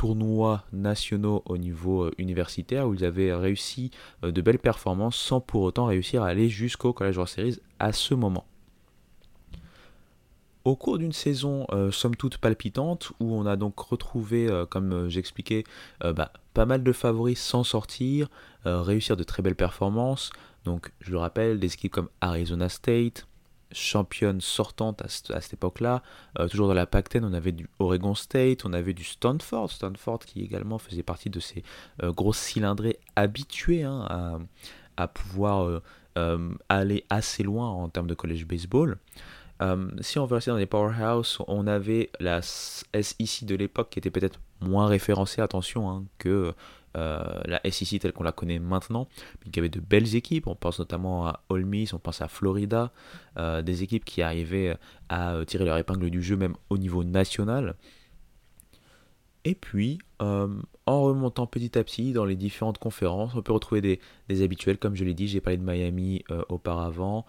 [0.00, 3.90] tournois nationaux au niveau euh, universitaire où ils avaient réussi
[4.24, 7.92] euh, de belles performances sans pour autant réussir à aller jusqu'au College World Series à
[7.92, 8.46] ce moment.
[10.64, 15.64] Au cours d'une saison euh, somme toute palpitante, où on a donc retrouvé, comme j'expliquais,
[16.00, 18.28] bah, pas mal de favoris sans sortir,
[18.64, 20.30] réussir de très belles performances.
[20.64, 23.26] Donc je le rappelle, des équipes comme Arizona State,
[23.72, 26.02] championne sortante à, cette époque-là.
[26.38, 30.20] Euh, toujours dans la Pac-10, on avait du Oregon State, on avait du Stanford, Stanford
[30.20, 31.62] qui également faisait partie de ces
[32.02, 34.40] euh, gros cylindrés habitués hein,
[34.96, 35.80] à, pouvoir
[36.18, 38.98] euh, aller assez loin en termes de college baseball.
[40.00, 44.10] Si on veut rester dans les powerhouse, on avait la SEC de l'époque qui était
[44.10, 46.54] peut-être moins référencée, attention, hein, que
[46.96, 49.06] euh, la SEC telle qu'on la connaît maintenant,
[49.44, 50.46] mais qui avait de belles équipes.
[50.46, 52.90] On pense notamment à Ole Miss, on pense à Florida,
[53.38, 54.76] euh, des équipes qui arrivaient
[55.08, 57.76] à euh, tirer leur épingle du jeu même au niveau national.
[59.44, 63.80] Et puis, en remontant petit à petit dans les différentes conférences, on peut retrouver
[64.28, 67.24] des, habituels, comme je l'ai dit, j'ai parlé de Miami auparavant.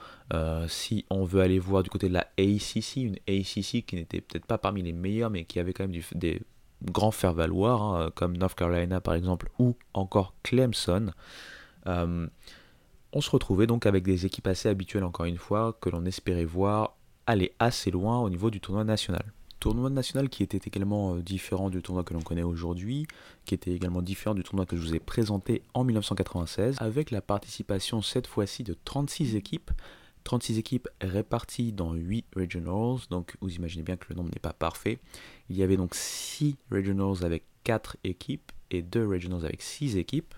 [0.67, 4.45] si on veut aller voir du côté de la ACC, une ACC qui n'était peut-être
[4.45, 6.41] pas parmi les meilleures, mais qui avait quand même des
[6.84, 11.12] grand faire-valoir, hein, comme North Carolina par exemple, ou encore Clemson.
[11.88, 12.28] Euh,
[13.13, 16.45] on se retrouvait donc avec des équipes assez habituelles, encore une fois, que l'on espérait
[16.45, 16.95] voir
[17.28, 19.24] aller assez loin au niveau du tournoi national.
[19.62, 23.06] Tournoi national qui était également euh, différent du tournoi que l'on connaît aujourd'hui,
[23.45, 27.21] qui était également différent du tournoi que je vous ai présenté en 1996, avec la
[27.21, 29.69] participation cette fois-ci de 36 équipes,
[30.24, 34.54] 36 équipes réparties dans 8 regionals, donc vous imaginez bien que le nombre n'est pas
[34.54, 34.97] parfait.
[35.52, 40.34] Il y avait donc 6 regionals avec 4 équipes et 2 regionals avec 6 équipes.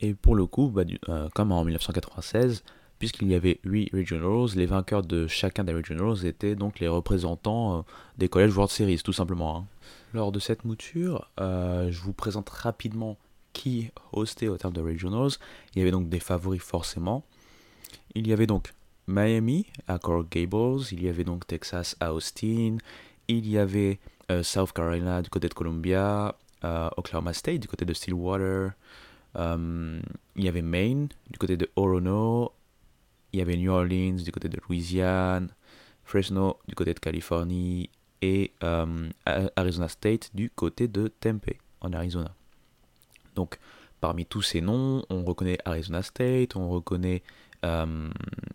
[0.00, 2.64] Et pour le coup, bah, euh, comme en 1996,
[2.98, 7.78] puisqu'il y avait 8 regionals, les vainqueurs de chacun des regionals étaient donc les représentants
[7.78, 7.82] euh,
[8.18, 9.56] des collèges World Series, tout simplement.
[9.56, 9.66] Hein.
[10.12, 13.18] Lors de cette mouture, euh, je vous présente rapidement
[13.52, 15.32] qui hostait au terme de regionals.
[15.74, 17.24] Il y avait donc des favoris forcément.
[18.14, 18.72] Il y avait donc
[19.06, 22.78] Miami à Coral Gables, il y avait donc Texas à Austin,
[23.28, 23.98] il y avait
[24.30, 26.36] euh, South Carolina du côté de Columbia,
[26.96, 28.70] Oklahoma State du côté de Stillwater,
[29.36, 30.00] il
[30.36, 32.52] y avait Maine du côté de Orono,
[33.34, 35.48] il y avait New Orleans du côté de Louisiane,
[36.04, 37.90] Fresno du côté de Californie
[38.22, 38.52] et
[39.56, 42.32] Arizona State du côté de Tempe en Arizona.
[43.34, 43.58] Donc
[44.00, 47.22] parmi tous ces noms, on reconnaît Arizona State, on reconnaît
[47.64, 48.08] euh,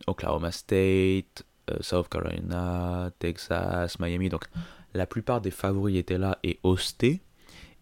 [0.08, 4.30] Oklahoma State, euh, South Carolina, Texas, Miami.
[4.30, 4.46] Donc
[4.94, 7.22] la plupart des favoris étaient là et hostés.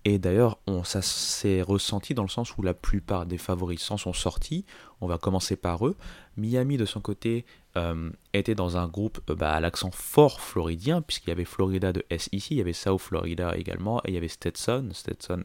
[0.06, 4.14] Et d'ailleurs, ça s'est ressenti dans le sens où la plupart des favoris s'en sont
[4.14, 4.66] sortis.
[5.02, 5.98] On va commencer par eux.
[6.38, 11.30] Miami, de son côté, euh, était dans un groupe bah, à l'accent fort floridien, puisqu'il
[11.30, 14.30] y avait Florida de SEC, il y avait South Florida également, et il y avait
[14.30, 15.44] Stetson, Stetson,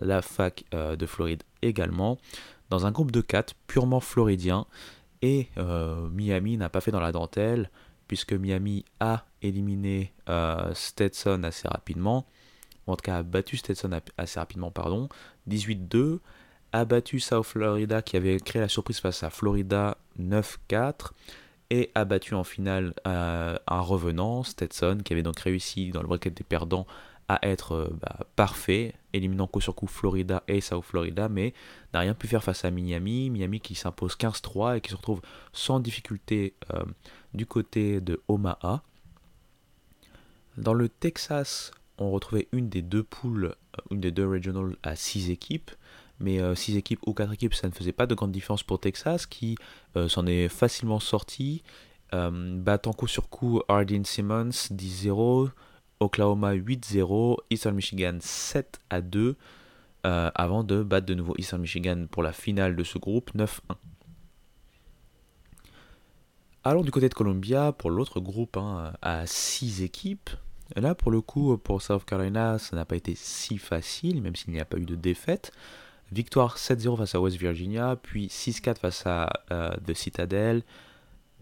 [0.00, 2.18] la fac de Floride également,
[2.70, 4.66] dans un groupe de 4 purement floridien.
[5.22, 7.70] Et euh, Miami n'a pas fait dans la dentelle,
[8.08, 12.26] puisque Miami a éliminé euh, Stetson assez rapidement,
[12.86, 15.08] en tout cas a battu Stetson assez rapidement, pardon,
[15.48, 16.18] 18-2,
[16.72, 21.12] a battu South Florida qui avait créé la surprise face à Florida 9-4,
[21.70, 26.08] et a battu en finale euh, un revenant, Stetson, qui avait donc réussi dans le
[26.08, 26.86] bracket des perdants
[27.28, 31.54] à être euh, bah, parfait, éliminant coup sur coup Florida et South Florida, mais
[31.92, 33.30] n'a rien pu faire face à Miami.
[33.30, 35.20] Miami qui s'impose 15-3 et qui se retrouve
[35.52, 36.84] sans difficulté euh,
[37.34, 38.82] du côté de Omaha.
[40.56, 43.54] Dans le Texas, on retrouvait une des deux poules,
[43.90, 45.70] une des deux regionals à 6 équipes.
[46.18, 49.26] Mais 6 équipes ou 4 équipes, ça ne faisait pas de grande différence pour Texas,
[49.26, 49.56] qui
[50.08, 51.62] s'en est facilement sorti,
[52.10, 55.50] battant coup sur coup Hardin Simmons 10-0,
[56.00, 59.36] Oklahoma 8-0, Eastern Michigan 7 à 2,
[60.04, 63.58] avant de battre de nouveau Eastern Michigan pour la finale de ce groupe 9-1.
[66.64, 70.30] Alors du côté de Columbia, pour l'autre groupe hein, à 6 équipes,
[70.74, 74.52] là pour le coup pour South Carolina ça n'a pas été si facile, même s'il
[74.52, 75.52] n'y a pas eu de défaite.
[76.12, 80.62] Victoire 7-0 face à West Virginia, puis 6-4 face à euh, The Citadel.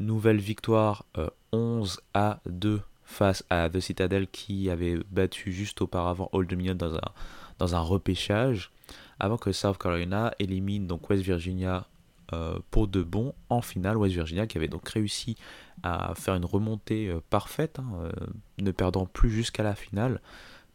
[0.00, 1.04] Nouvelle victoire
[1.52, 6.74] 11 euh, à 2 face à The Citadel qui avait battu juste auparavant Old Dominion
[6.74, 7.12] dans un,
[7.58, 8.72] dans un repêchage.
[9.20, 11.86] Avant que South Carolina élimine West Virginia
[12.32, 13.96] euh, pour de bon en finale.
[13.96, 15.36] West Virginia qui avait donc réussi
[15.82, 18.12] à faire une remontée euh, parfaite, hein, euh,
[18.58, 20.20] ne perdant plus jusqu'à la finale.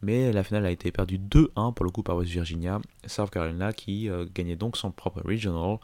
[0.01, 2.79] Mais la finale a été perdue 2-1 pour le coup par West Virginia.
[3.05, 5.77] South Carolina qui gagnait donc son propre regional.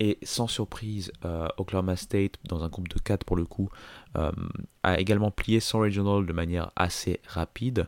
[0.00, 1.12] Et sans surprise,
[1.58, 3.68] Oklahoma State, dans un groupe de 4 pour le coup,
[4.14, 7.86] a également plié son regional de manière assez rapide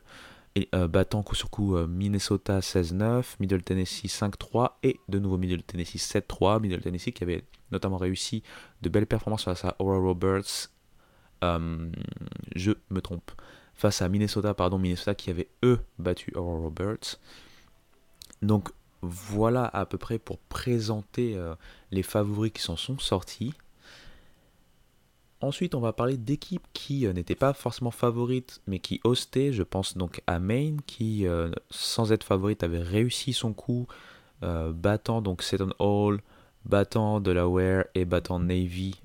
[0.57, 5.37] et, euh, battant coup sur coup euh, Minnesota 16-9, Middle Tennessee 5-3 et de nouveau
[5.37, 6.61] Middle Tennessee 7-3.
[6.61, 8.43] Middle Tennessee qui avait notamment réussi
[8.83, 10.71] de belles performances face à Aura Roberts.
[11.43, 11.91] Euh,
[12.55, 13.33] je me trompe.
[13.75, 17.19] Face à Minnesota, pardon, Minnesota qui avait eux battu Aura Roberts.
[18.43, 18.71] Donc
[19.03, 21.37] voilà à peu près pour présenter
[21.91, 23.53] les favoris qui s'en sont sortis.
[25.45, 29.53] Ensuite, on va parler d'équipes qui euh, n'étaient pas forcément favorites, mais qui hostaient.
[29.53, 33.87] Je pense donc à Maine, qui, euh, sans être favorite, avait réussi son coup,
[34.43, 36.23] euh, battant donc Seton Hall,
[36.65, 38.99] battant Delaware et battant Navy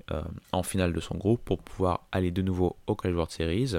[0.52, 3.74] en finale de son groupe pour pouvoir aller de nouveau au College World Series.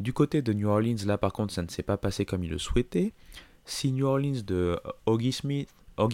[0.00, 2.50] Du côté de New Orleans, là par contre, ça ne s'est pas passé comme il
[2.50, 3.12] le souhaitait.
[3.64, 5.68] Si New Orleans de Augie Smith,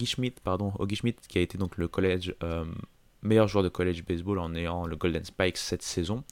[0.05, 2.35] Schmidt, pardon, Schmidt, qui a été donc le collège
[3.25, 6.23] meilleur joueur de college baseball en ayant le Golden Spikes cette saison.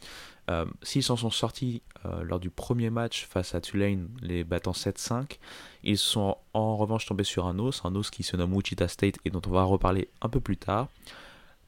[0.49, 4.71] Euh, s'ils s'en sont sortis euh, lors du premier match face à Tulane, les battant
[4.71, 5.37] 7-5,
[5.83, 9.19] ils sont en revanche tombés sur un os, un os qui se nomme Wichita State
[9.25, 10.89] et dont on va reparler un peu plus tard.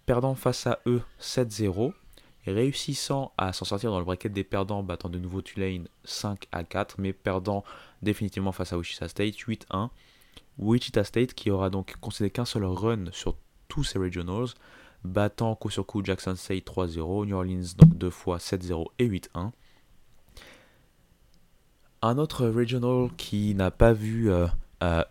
[0.05, 1.93] Perdant face à eux 7-0,
[2.47, 6.47] et réussissant à s'en sortir dans le bracket des perdants, battant de nouveau Tulane 5
[6.51, 7.63] à 4, mais perdant
[8.01, 9.89] définitivement face à Wichita State 8-1.
[10.57, 13.35] Wichita State qui aura donc concédé qu'un seul run sur
[13.67, 14.47] tous ses regionals,
[15.05, 19.51] battant coup sur coup Jackson State 3-0, New Orleans donc deux fois 7-0 et 8-1.
[22.01, 24.47] Un autre regional qui n'a pas vu euh,
[24.83, 25.03] euh,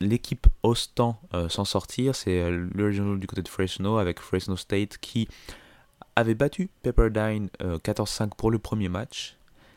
[0.00, 4.98] l'équipe hostant euh, s'en sortir, c'est le regional du côté de Fresno avec Fresno State
[4.98, 5.28] qui
[6.16, 9.36] avait battu Pepperdine 14-5 pour le premier match.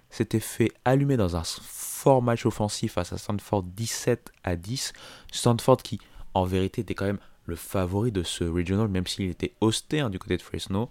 [0.09, 4.93] S'était fait allumer dans un fort match offensif face à Stanford 17 à 10.
[5.31, 5.99] Stanford qui
[6.33, 10.10] en vérité était quand même le favori de ce regional, même s'il était hosté hein,
[10.10, 10.89] du côté de Fresno.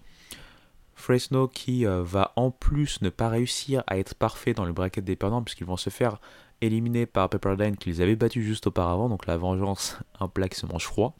[0.95, 5.03] Fresno qui euh, va en plus ne pas réussir à être parfait dans le bracket
[5.03, 6.19] des perdants, puisqu'ils vont se faire
[6.61, 10.65] éliminer par Pepperdine qu'ils avaient battu juste auparavant, donc la vengeance, un plat qui se
[10.65, 11.15] mange froid,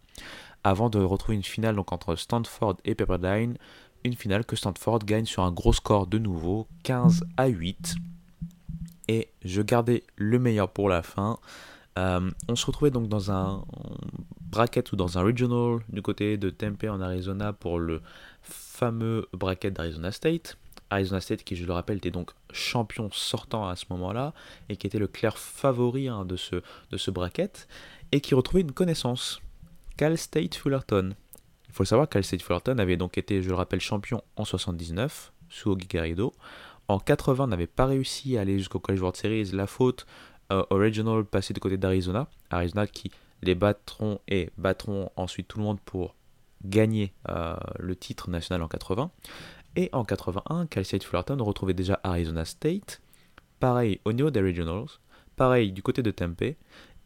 [0.64, 3.58] avant de retrouver une finale donc, entre Stanford et Pepperdine,
[4.04, 7.96] une finale que Stanford gagne sur un gros score de nouveau, 15 à 8.
[9.08, 11.40] Et je gardais le meilleur pour la fin.
[12.00, 13.64] Euh, on se retrouvait donc dans un
[14.42, 18.02] bracket ou dans un regional du côté de Tempe en Arizona pour le
[18.42, 20.58] fameux bracket d'Arizona State.
[20.90, 24.34] Arizona State qui, je le rappelle, était donc champion sortant à ce moment-là
[24.70, 26.58] et qui était le clair favori hein, de, ce,
[26.92, 27.68] de ce bracket
[28.12, 29.42] et qui retrouvait une connaissance.
[29.98, 31.14] Cal State Fullerton.
[31.68, 34.46] Il faut savoir que Cal State Fullerton avait donc été, je le rappelle, champion en
[34.46, 36.34] 79 sous Ogi Garrido.
[36.88, 39.52] En 80, n'avait pas réussi à aller jusqu'au College World Series.
[39.54, 40.06] La faute
[40.52, 42.28] euh, original passé du côté d'Arizona.
[42.50, 46.16] Arizona qui les battront et battront ensuite tout le monde pour
[46.64, 49.12] gagner euh, le titre national en 80.
[49.76, 53.02] Et en 81, Cal State Fullerton retrouvait déjà Arizona State.
[53.60, 54.88] Pareil au niveau des Regionals.
[55.36, 56.56] Pareil du côté de Tempe.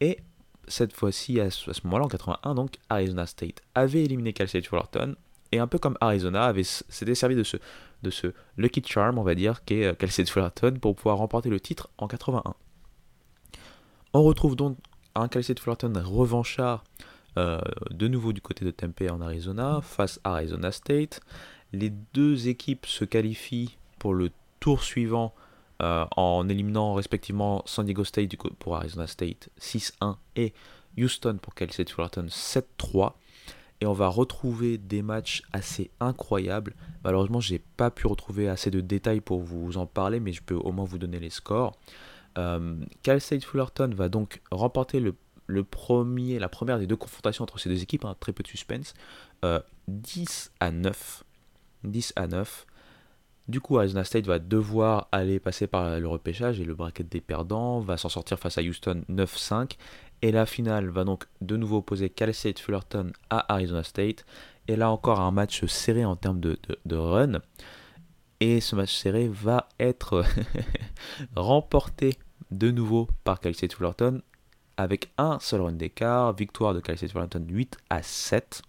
[0.00, 0.18] Et
[0.66, 5.16] cette fois-ci, à ce moment-là, en 81, donc Arizona State avait éliminé Cal State Fullerton.
[5.50, 7.56] Et un peu comme Arizona, s'était servi de ce,
[8.02, 11.48] de ce lucky charm, on va dire, qu'est euh, Cal State Fullerton pour pouvoir remporter
[11.48, 12.54] le titre en 81.
[14.14, 14.78] On retrouve donc
[15.14, 16.82] un Cal State Fullerton revanchard
[17.36, 21.20] euh, de nouveau du côté de Tempe en Arizona face à Arizona State.
[21.72, 25.34] Les deux équipes se qualifient pour le tour suivant
[25.82, 30.54] euh, en éliminant respectivement San Diego State pour Arizona State 6-1 et
[30.96, 33.12] Houston pour Cal State Fullerton 7-3.
[33.80, 36.74] Et on va retrouver des matchs assez incroyables.
[37.04, 40.56] Malheureusement, j'ai pas pu retrouver assez de détails pour vous en parler, mais je peux
[40.56, 41.78] au moins vous donner les scores.
[43.02, 45.02] Cal State Fullerton va donc remporter
[45.48, 48.94] la première des deux confrontations entre ces deux équipes, hein, très peu de suspense,
[49.88, 51.24] 10 à 9.
[51.84, 52.66] 10 à 9.
[53.48, 57.22] Du coup, Arizona State va devoir aller passer par le repêchage et le bracket des
[57.22, 59.72] perdants, va s'en sortir face à Houston 9-5.
[60.20, 64.26] Et la finale va donc de nouveau opposer Cal State Fullerton à Arizona State.
[64.66, 66.58] Et là encore un match serré en termes de,
[66.94, 67.40] run.
[68.40, 70.24] Et ce match serré va être
[71.34, 72.18] remporté
[72.50, 74.22] de nouveau par Cal State Fullerton
[74.76, 76.32] avec un seul run d'écart.
[76.32, 78.62] Victoire de Cal State Fullerton 8 à 7.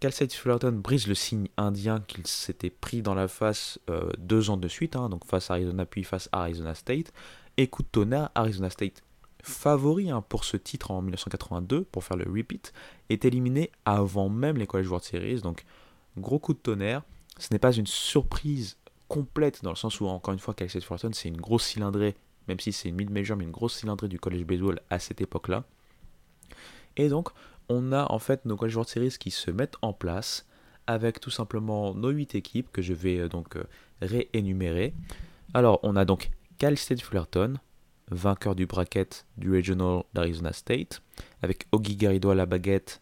[0.00, 4.50] Cal State Fullerton brise le signe indien qu'il s'était pris dans la face euh, deux
[4.50, 7.12] ans de suite, hein, donc face à Arizona puis face à Arizona State.
[7.56, 9.02] Et coup de tonnerre, Arizona State,
[9.42, 12.72] favori hein, pour ce titre en 1982, pour faire le repeat,
[13.08, 15.40] est éliminé avant même les College World Series.
[15.40, 15.64] Donc
[16.18, 17.02] gros coup de tonnerre.
[17.38, 18.76] Ce n'est pas une surprise
[19.08, 22.16] complète dans le sens où, encore une fois, Cal State Fullerton, c'est une grosse cylindrée,
[22.48, 25.64] même si c'est une mid-major, mais une grosse cylindrée du college baseball à cette époque-là.
[26.96, 27.30] Et donc,
[27.68, 30.46] on a en fait nos College World Series qui se mettent en place
[30.86, 33.64] avec tout simplement nos 8 équipes que je vais euh, donc euh,
[34.02, 34.94] réénumérer.
[35.54, 37.54] Alors, on a donc Cal State Fullerton,
[38.10, 41.02] vainqueur du bracket du Regional d'Arizona State,
[41.42, 43.00] avec Ogi Garrido à la baguette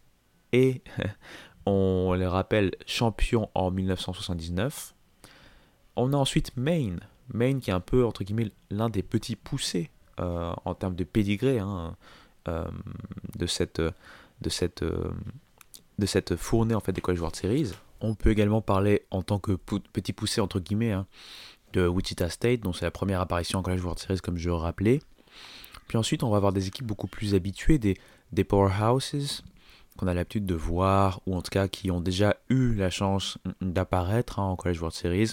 [0.53, 0.83] et,
[1.67, 4.95] on les rappelle, champion en 1979.
[5.97, 7.01] On a ensuite Maine,
[7.33, 9.91] Maine qui est un peu, entre guillemets, l'un des petits poussés
[10.21, 11.97] euh, en termes de pédigré hein,
[12.47, 13.81] de cette
[14.43, 15.11] de cette, euh,
[15.99, 17.73] de cette fournée en fait, des College World Series.
[18.01, 21.07] On peut également parler en tant que petit poussé entre guillemets hein,
[21.73, 24.57] de Wichita State, dont c'est la première apparition en College World Series comme je le
[24.57, 25.01] rappelais.
[25.89, 29.43] Puis ensuite, on va avoir des équipes beaucoup plus habituées, des, powerhouses
[29.97, 33.39] qu'on a l'habitude de voir, ou en tout cas qui ont déjà eu la chance
[33.61, 35.33] d'apparaître hein, en College World Series.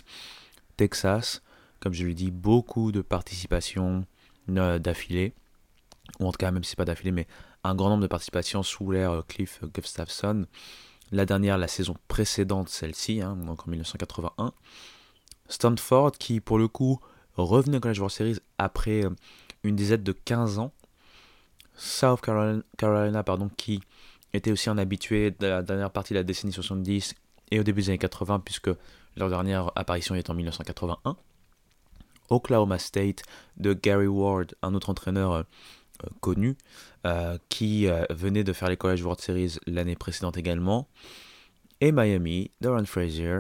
[0.75, 1.41] Texas,
[1.79, 4.05] comme je l'ai dit, beaucoup de participation
[4.49, 5.33] euh, d'affilée,
[6.19, 7.27] ou en tout cas même si c'est pas d'affilée, mais
[7.63, 10.45] un grand nombre de participations sous l'ère euh, Cliff Gustafson.
[11.11, 14.53] La dernière, la saison précédente, celle-ci, hein, donc en 1981.
[15.47, 16.99] Stanford, qui pour le coup
[17.35, 19.09] revenait au College World Series après euh,
[19.63, 20.71] une dizaine de 15 ans.
[21.75, 23.79] South Carolina, pardon, qui
[24.33, 27.15] était aussi un habitué de la dernière partie de la décennie 70
[27.51, 28.69] et au début des années 80, puisque
[29.15, 31.15] leur dernière apparition est en 1981.
[32.29, 33.23] Oklahoma State
[33.57, 35.43] de Gary Ward, un autre entraîneur euh,
[36.21, 36.55] connu,
[37.05, 40.87] euh, qui euh, venait de faire les College World Series l'année précédente également.
[41.81, 43.39] Et Miami, Doran Frazier,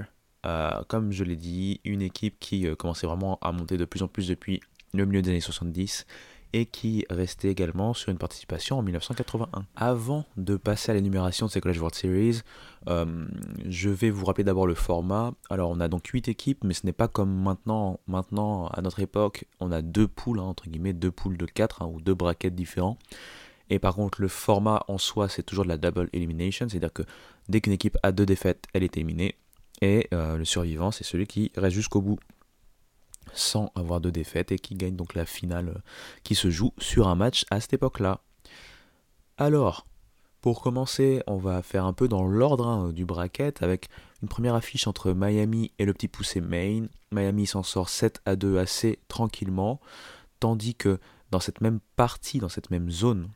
[0.87, 4.29] comme je l'ai dit, une équipe qui commençait vraiment à monter de plus en plus
[4.29, 4.61] depuis
[4.93, 6.05] le milieu des années 70
[6.53, 9.65] et qui restait également sur une participation en 1981.
[9.75, 12.41] Avant de passer à l'énumération de ces College World Series,
[12.87, 13.25] euh,
[13.67, 15.33] je vais vous rappeler d'abord le format.
[15.49, 18.99] Alors on a donc 8 équipes, mais ce n'est pas comme maintenant, maintenant à notre
[18.99, 22.15] époque, on a deux poules, hein, entre guillemets, deux poules de 4 hein, ou deux
[22.15, 22.97] brackets différents.
[23.69, 27.03] Et par contre, le format en soi, c'est toujours de la double elimination, c'est-à-dire que
[27.49, 29.35] dès qu'une équipe a deux défaites, elle est éliminée.
[29.81, 32.19] Et euh, le survivant, c'est celui qui reste jusqu'au bout
[33.33, 35.79] sans avoir de défaite et qui gagne donc la finale euh,
[36.23, 38.21] qui se joue sur un match à cette époque-là.
[39.37, 39.85] Alors,
[40.41, 43.89] pour commencer, on va faire un peu dans l'ordre hein, du bracket avec
[44.21, 46.89] une première affiche entre Miami et le petit poussé Maine.
[47.11, 49.81] Miami s'en sort 7 à 2 assez tranquillement,
[50.39, 50.99] tandis que
[51.31, 53.29] dans cette même partie, dans cette même zone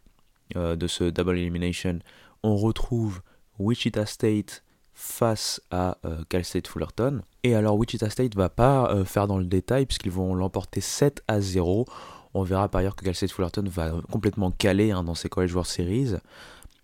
[0.56, 2.00] euh, de ce double elimination,
[2.42, 3.22] on retrouve
[3.60, 4.64] Wichita State
[4.94, 7.22] face à euh, Cal State Fullerton.
[7.44, 11.24] Et alors Wichita State va pas euh, faire dans le détail puisqu'ils vont l'emporter 7
[11.28, 11.86] à 0.
[12.34, 15.54] On verra par ailleurs que Cal State Fullerton va complètement caler hein, dans ses College
[15.54, 16.16] World Series.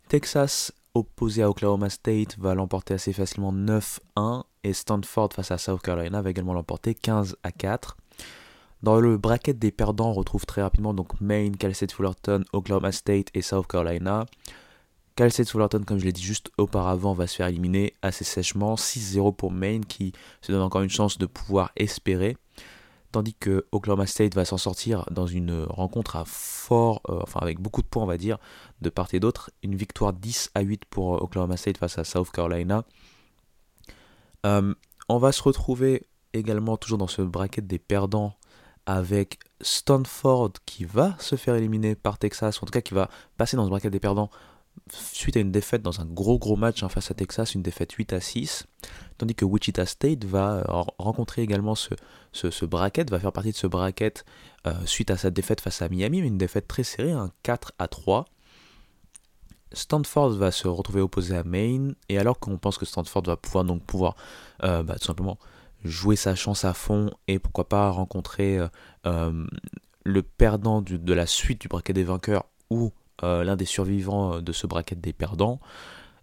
[0.07, 5.81] Texas opposé à Oklahoma State va l'emporter assez facilement 9-1 et Stanford face à South
[5.81, 7.95] Carolina va également l'emporter 15 à 4.
[8.81, 12.91] Dans le bracket des perdants, on retrouve très rapidement donc Maine, Cal State Fullerton, Oklahoma
[12.91, 14.25] State et South Carolina.
[15.19, 18.75] Cal State Fullerton, comme je l'ai dit juste auparavant, va se faire éliminer assez sèchement.
[18.75, 22.37] 6-0 pour Maine qui se donne encore une chance de pouvoir espérer.
[23.11, 27.59] Tandis que Oklahoma State va s'en sortir dans une rencontre à fort, euh, enfin avec
[27.59, 28.37] beaucoup de points on va dire,
[28.79, 29.51] de part et d'autre.
[29.61, 32.85] Une victoire 10 à 8 pour euh, Oklahoma State face à South Carolina.
[34.45, 34.73] Euh,
[35.09, 38.35] on va se retrouver également toujours dans ce bracket des perdants
[38.85, 43.57] avec Stanford qui va se faire éliminer par Texas, en tout cas qui va passer
[43.57, 44.29] dans ce bracket des perdants
[44.91, 47.91] suite à une défaite dans un gros gros match hein, face à Texas, une défaite
[47.91, 48.65] 8 à 6,
[49.17, 51.93] tandis que Wichita State va euh, rencontrer également ce,
[52.31, 54.25] ce, bracket, va faire partie de ce bracket
[54.67, 57.73] euh, suite à sa défaite face à Miami, mais une défaite très serrée, un 4
[57.79, 58.25] à 3.
[59.71, 63.63] Stanford va se retrouver opposé à Maine, et alors qu'on pense que Stanford va pouvoir
[63.65, 64.15] donc pouvoir
[64.63, 65.37] euh, bah, tout simplement
[65.83, 68.59] jouer sa chance à fond et pourquoi pas rencontrer
[69.05, 74.67] le perdant de la suite du bracket des vainqueurs ou l'un des survivants de ce
[74.67, 75.59] bracket des perdants,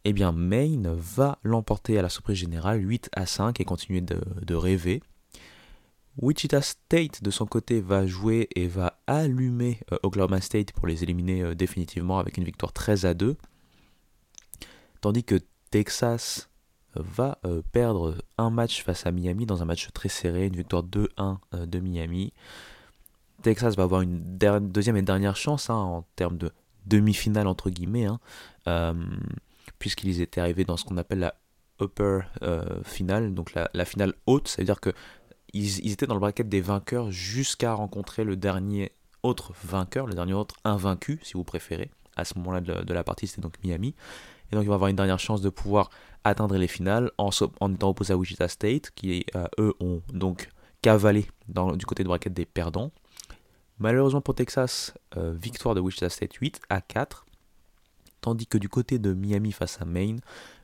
[0.04, 4.54] eh bien Maine va l'emporter à la surprise générale 8 à 5 et continuer de,
[4.54, 5.02] rêver.
[6.18, 11.54] Wichita State de son côté va jouer et va allumer Oklahoma State pour les éliminer
[11.54, 13.36] définitivement avec une victoire 13 à 2.
[15.00, 15.40] Tandis que
[15.70, 16.48] Texas
[17.00, 20.82] va euh, perdre un match face à Miami dans un match très serré, une victoire
[20.82, 22.32] 2-1 euh, de Miami.
[23.42, 26.50] Texas va avoir une deuxième et dernière chance hein, en termes de
[26.86, 28.20] demi-finale entre guillemets, hein,
[28.68, 28.94] euh,
[29.78, 31.34] puisqu'ils étaient arrivés dans ce qu'on appelle la
[31.80, 32.20] upper
[32.84, 34.94] finale, donc la, finale haute, ça veut dire que
[35.52, 40.34] ils, étaient dans le bracket des vainqueurs jusqu'à rencontrer le dernier autre vainqueur, le dernier
[40.34, 41.90] autre invaincu, si vous préférez.
[42.16, 43.94] À ce moment-là de, la partie, c'était donc Miami.
[44.50, 45.90] Et donc, ils vont avoir une dernière chance de pouvoir
[46.24, 50.48] atteindre les finales en, étant opposé à Wichita State, qui euh, eux ont donc
[50.82, 52.92] cavalé du côté de bracket des perdants.
[53.78, 57.26] Malheureusement pour Texas, euh, victoire de Wichita State 8 à 4.
[58.22, 60.20] Tandis que du côté de Miami face à Maine,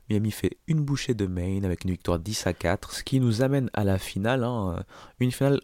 [0.09, 3.41] Miami fait une bouchée de Maine avec une victoire 10 à 4, ce qui nous
[3.41, 4.43] amène à la finale.
[4.43, 4.83] Hein,
[5.19, 5.61] une finale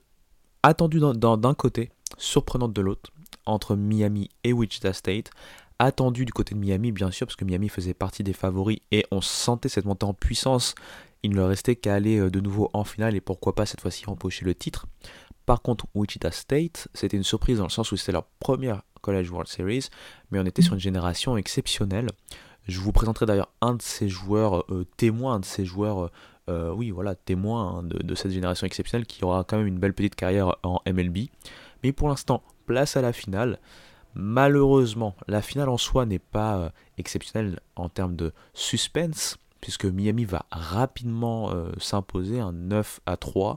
[0.64, 3.12] attendue d'un côté, surprenante de l'autre,
[3.46, 5.32] entre Miami et Wichita State,
[5.80, 9.06] attendu du côté de Miami, bien sûr, parce que Miami faisait partie des favoris et
[9.12, 10.76] on sentait cette montée en puissance.
[11.24, 13.82] Il ne leur restait qu'à aller euh, de nouveau en finale et pourquoi pas cette
[13.82, 14.86] fois-ci empocher le titre.
[15.50, 19.32] Par contre, Wichita State, c'était une surprise dans le sens où c'était leur première College
[19.32, 19.88] World Series,
[20.30, 22.06] mais on était sur une génération exceptionnelle.
[22.68, 26.12] Je vous présenterai d'ailleurs un de ces joueurs euh, témoins, un de ces joueurs,
[26.50, 29.96] euh, oui, voilà, témoins hein, de, cette génération exceptionnelle qui aura quand même une belle
[29.96, 31.30] petite carrière en MLB.
[31.84, 33.58] Mais pour l'instant, place à la finale.
[34.14, 36.70] Malheureusement, la finale en soi n'est pas euh,
[37.00, 43.56] exceptionnelle en termes de suspense, puisque Miami va rapidement euh, s'imposer un 9 à 3.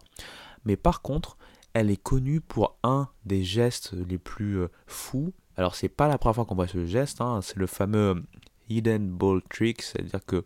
[0.64, 1.36] Mais par contre,
[1.75, 5.33] elle est connue pour un des gestes les plus euh, fous.
[5.57, 8.23] Alors, c'est pas la première fois qu'on voit ce geste, hein, c'est le fameux
[8.68, 10.45] hidden ball trick, c'est-à-dire que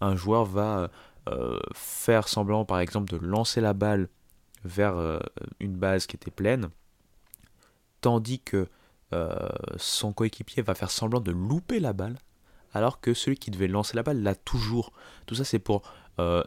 [0.00, 0.90] un joueur va
[1.74, 4.08] faire semblant, par exemple, de lancer la balle
[4.64, 5.20] vers
[5.60, 6.70] une base qui était pleine,
[8.00, 8.68] tandis que
[9.14, 12.18] euh, son coéquipier va faire semblant de louper la balle,
[12.74, 14.92] alors que celui qui devait lancer la balle l'a toujours.
[15.26, 15.82] Tout ça, c'est pour
[16.18, 16.42] euh,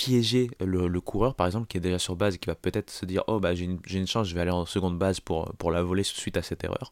[0.00, 3.04] piéger le, coureur, par exemple, qui est déjà sur base et qui va peut-être se
[3.04, 5.82] dire Oh, bah, j'ai une, chance, je vais aller en seconde base pour, pour la
[5.82, 6.90] voler suite à cette erreur.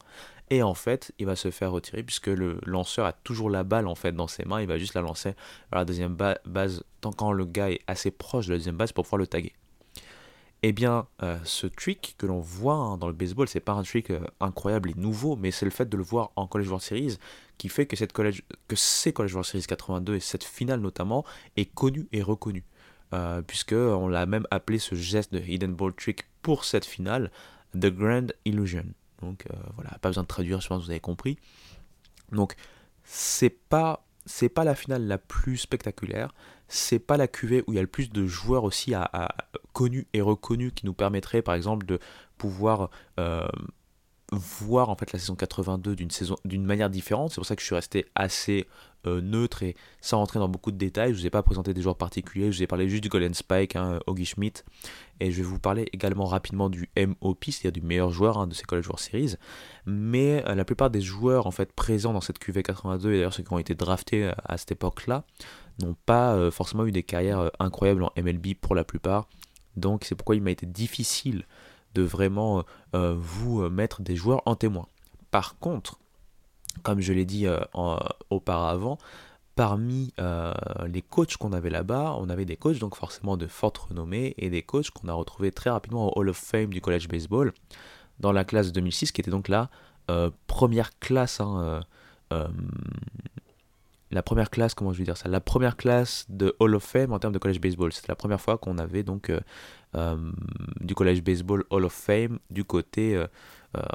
[0.51, 3.87] Et en fait, il va se faire retirer puisque le lanceur a toujours la balle
[3.87, 4.61] en fait dans ses mains.
[4.61, 5.31] Il va juste la lancer
[5.73, 8.93] à la deuxième base tant quand le gars est assez proche de la deuxième base
[8.93, 9.55] pour pouvoir le taguer.
[10.63, 13.85] Eh bien, euh, ce trick que l'on voit hein, dans le baseball, c'est pas un
[13.85, 16.85] trick euh, incroyable et nouveau, mais c'est le fait de le voir en College World
[16.85, 17.17] Series
[17.57, 21.25] qui fait que, cette college, que ces College World Series 82 et cette finale notamment
[21.57, 22.65] est connue et reconnue.
[23.15, 27.31] Euh, puisque on l'a même appelé ce geste de hidden ball trick pour cette finale,
[27.75, 28.85] The Grand Illusion.
[29.23, 31.39] Donc voilà, pas besoin de traduire, je pense que vous avez compris.
[32.31, 32.55] Donc
[33.03, 36.35] c'est pas c'est pas la finale la plus spectaculaire,
[36.69, 39.35] c'est pas la QV où il y a le plus de joueurs aussi à,
[39.73, 41.99] connus et reconnus qui nous permettrait par exemple de
[42.37, 43.49] pouvoir euh,
[44.33, 47.31] voir en fait la saison 82 d'une saison d'une manière différente.
[47.31, 48.67] C'est pour ça que je suis resté assez
[49.07, 51.15] euh, neutre et sans rentrer dans beaucoup de détails.
[51.15, 53.33] Je vous ai pas présenté des joueurs particuliers, je vous ai parlé juste du Golden
[53.33, 54.65] Spike, hein, Augie Schmidt,
[55.21, 58.55] et je vais vous parler également rapidement du MOP, c'est-à-dire du meilleur joueur hein, de
[58.55, 59.37] ces College World Series.
[59.87, 63.33] Mais euh, la plupart des joueurs en fait présents dans cette QV 82 et d'ailleurs
[63.33, 65.25] ceux qui ont été draftés euh, à cette époque-là
[65.81, 69.29] n'ont pas forcément eu des carrières incroyables en MLB pour la plupart.
[69.77, 71.45] Donc c'est pourquoi il m'a été difficile
[71.99, 74.87] de vraiment euh, vous euh, mettre des joueurs en témoin.
[75.31, 75.99] Par contre,
[76.83, 77.59] comme je l'ai dit euh,
[78.31, 78.99] auparavant,
[79.57, 80.13] parmi
[80.87, 84.51] les coachs qu'on avait là-bas, on avait des coachs donc forcément de forte renommée et
[84.51, 87.53] des coachs qu'on a retrouvés très rapidement au Hall of Fame du College Baseball
[88.21, 89.69] dans la classe 2006 qui était donc la
[90.47, 91.81] première classe hein,
[94.11, 97.13] la première classe, comment je vais dire ça, la première classe de Hall of Fame
[97.13, 97.93] en termes de college baseball.
[97.93, 99.41] C'était la première fois qu'on avait donc euh,
[99.95, 100.33] euh,
[100.81, 103.27] du college baseball Hall of Fame du côté euh,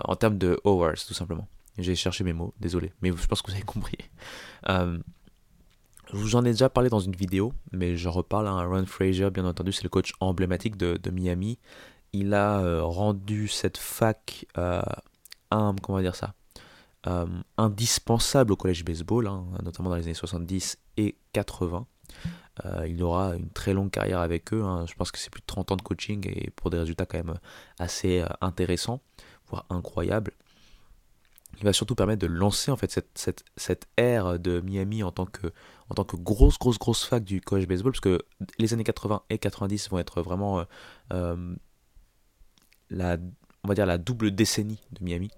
[0.05, 1.47] en termes de awards, tout simplement.
[1.79, 3.97] J'ai cherché mes mots, désolé, mais je pense que vous avez compris.
[4.67, 4.99] je
[6.11, 9.71] vous en ai déjà parlé dans une vidéo, mais je reparle Ron Fraser, bien entendu,
[9.71, 11.57] c'est le coach emblématique de, de Miami.
[12.11, 16.35] Il a rendu cette fac un, comment dire ça,
[17.07, 17.25] euh,
[17.57, 21.85] indispensable au collège baseball, hein, notamment dans les années 70 et 80.
[22.65, 24.63] Euh, il aura une très longue carrière avec eux.
[24.63, 24.85] Hein.
[24.87, 27.17] Je pense que c'est plus de 30 ans de coaching et pour des résultats quand
[27.17, 27.37] même
[27.79, 29.01] assez euh, intéressants,
[29.49, 30.31] voire incroyables.
[31.57, 35.11] Il va surtout permettre de lancer en fait cette, cette, cette ère de Miami en
[35.11, 35.47] tant que,
[35.89, 38.19] en tant que grosse, grosse, grosse fac du college baseball, parce que
[38.57, 40.65] les années 80 et 90 vont être vraiment
[42.89, 43.17] la
[43.63, 45.31] on va dire, la double décennie de Miami.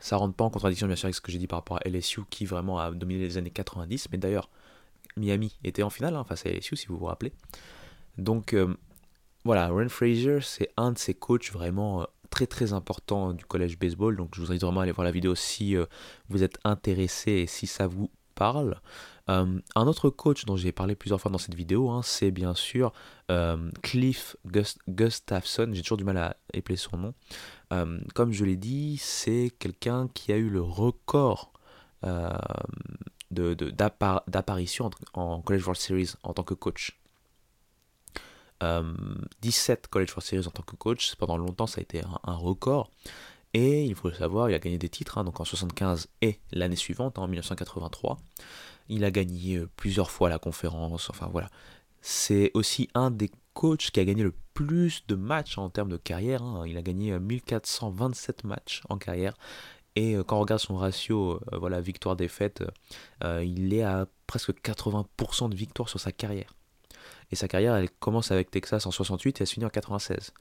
[0.00, 1.88] Ça rentre pas en contradiction, bien sûr, avec ce que j'ai dit par rapport à
[1.88, 4.08] LSU, qui vraiment a dominé les années 90.
[4.10, 4.50] Mais d'ailleurs,
[5.16, 7.32] Miami était en finale hein, face à LSU, si vous vous rappelez.
[8.18, 8.74] Donc, euh,
[9.44, 13.78] voilà, Ren Fraser, c'est un de ces coachs vraiment euh, très très importants du collège
[13.78, 14.16] baseball.
[14.16, 15.76] Donc, je vous invite vraiment à aller voir la vidéo si
[16.28, 18.80] vous êtes intéressé et si ça vous parle.
[19.28, 22.54] Euh, un autre coach dont j'ai parlé plusieurs fois dans cette vidéo, hein, c'est bien
[22.54, 22.92] sûr
[23.30, 24.34] euh, Cliff
[24.88, 25.70] Gustafson.
[25.72, 27.14] J'ai toujours du mal à épeler son nom.
[27.72, 31.52] Euh, comme je l'ai dit, c'est quelqu'un qui a eu le record
[33.30, 36.98] d'apparition en College World Series en tant que coach.
[39.40, 42.90] 17 College World Series en tant que coach, pendant longtemps ça a été un, record.
[43.52, 46.38] Et il faut le savoir, il a gagné des titres, hein, donc en 75 et
[46.52, 48.18] l'année suivante, en 1983.
[48.88, 51.10] Il a gagné euh, plusieurs fois la conférence.
[51.10, 51.50] Enfin voilà.
[52.00, 55.96] C'est aussi un des coachs qui a gagné le plus de matchs en termes de
[55.96, 56.42] carrière.
[56.42, 56.64] Hein.
[56.66, 59.34] Il a gagné 1427 euh, matchs en carrière.
[59.96, 62.62] Et euh, quand on regarde son ratio, voilà, victoire-défaite,
[63.22, 66.54] il est à presque 80% de victoire sur sa carrière.
[67.32, 70.32] Et sa carrière, elle commence avec Texas en 68 et elle se finit en 96.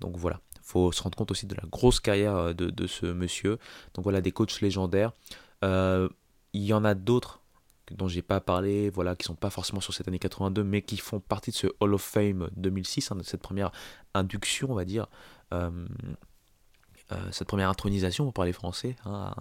[0.00, 3.06] Donc voilà, il faut se rendre compte aussi de la grosse carrière de, de ce
[3.06, 3.58] monsieur.
[3.94, 5.12] Donc voilà, des coachs légendaires.
[5.62, 6.08] il
[6.52, 7.40] y en a d'autres
[7.94, 10.96] dont j'ai pas parlé, voilà, qui sont pas forcément sur cette année 82, mais qui
[10.96, 13.70] font partie de ce Hall of Fame 2006, hein, de cette première
[14.14, 15.06] induction, on va dire,
[15.52, 15.86] euh,
[17.12, 19.32] euh, cette première intronisation, pour parler français, hein,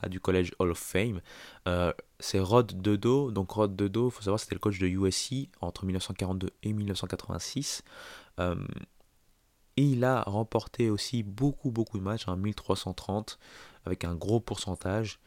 [0.00, 1.20] à, du collège Hall of Fame.
[1.68, 5.84] Euh, c'est Rod Dedo, donc Rod Dedo, faut savoir, c'était le coach de USC entre
[5.84, 7.82] 1942 et 1986.
[8.38, 15.20] et il a remporté aussi beaucoup, beaucoup de matchs, 1330, hein, avec un gros pourcentage.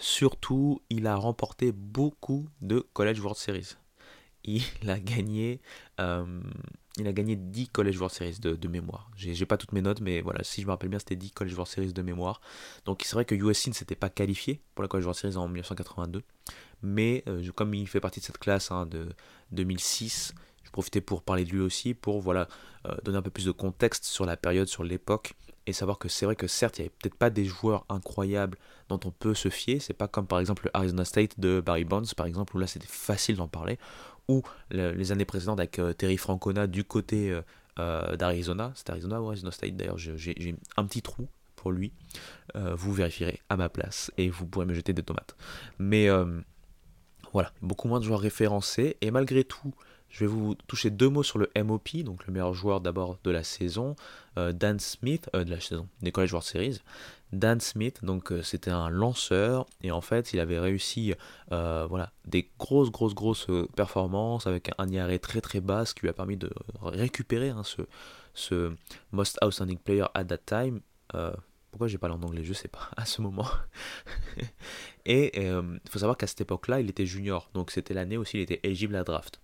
[0.00, 3.76] Surtout, il a remporté beaucoup de College World Series.
[4.44, 5.60] Il a gagné,
[6.00, 6.40] euh,
[6.96, 9.10] il a gagné 10 College World Series de, mémoire.
[9.16, 11.52] J'ai pas toutes mes notes, mais voilà, si je me rappelle bien, c'était 10 College
[11.52, 12.40] World Series de mémoire.
[12.84, 15.46] Donc c'est vrai que USC ne s'était pas qualifié pour la College World Series en
[15.46, 16.22] 1982.
[16.82, 19.08] Mais euh, comme il fait partie de cette classe hein, de
[19.52, 20.34] 2006,
[20.64, 22.48] je profitais pour parler de lui aussi, pour voilà,
[22.86, 25.34] euh, donner un peu plus de contexte sur la période, sur l'époque
[25.66, 28.58] et savoir que c'est vrai que certes, il n'y avait peut-être pas des joueurs incroyables
[28.88, 29.80] dont on peut se fier.
[29.80, 32.66] C'est pas comme par exemple le Arizona State de Barry Bonds, par exemple, où là
[32.66, 33.78] c'était facile d'en parler.
[34.28, 37.42] Ou les années précédentes avec euh, Terry Francona du côté euh,
[37.78, 38.72] euh, d'Arizona.
[38.74, 41.92] C'est Arizona ou Arizona State d'ailleurs, j'ai un petit trou pour lui.
[42.54, 45.36] vous vérifierez à ma place et vous pourrez me jeter des tomates.
[45.78, 46.08] Mais
[47.32, 48.96] voilà, beaucoup moins de joueurs référencés.
[49.00, 49.72] Et malgré tout,
[50.12, 53.30] je vais vous toucher deux mots sur le MOP, donc le meilleur joueur d'abord de
[53.30, 53.96] la saison,
[54.36, 56.80] euh, Dan Smith, euh, de la saison, des College World Series.
[57.32, 61.14] Dan Smith, donc euh, c'était un lanceur et en fait il avait réussi
[61.48, 66.10] voilà, des grosses grosses grosses performances avec un IRA très très bas, ce qui lui
[66.10, 66.50] a permis de
[66.82, 67.62] récupérer hein,
[68.34, 68.72] ce,
[69.12, 70.82] Most Outstanding Player at that time.
[71.70, 73.48] pourquoi j'ai pas en anglais, je sais pas, à ce moment.
[75.06, 78.42] et il faut savoir qu'à cette époque-là, il était junior, donc c'était l'année aussi, il
[78.42, 79.40] était éligible à draft.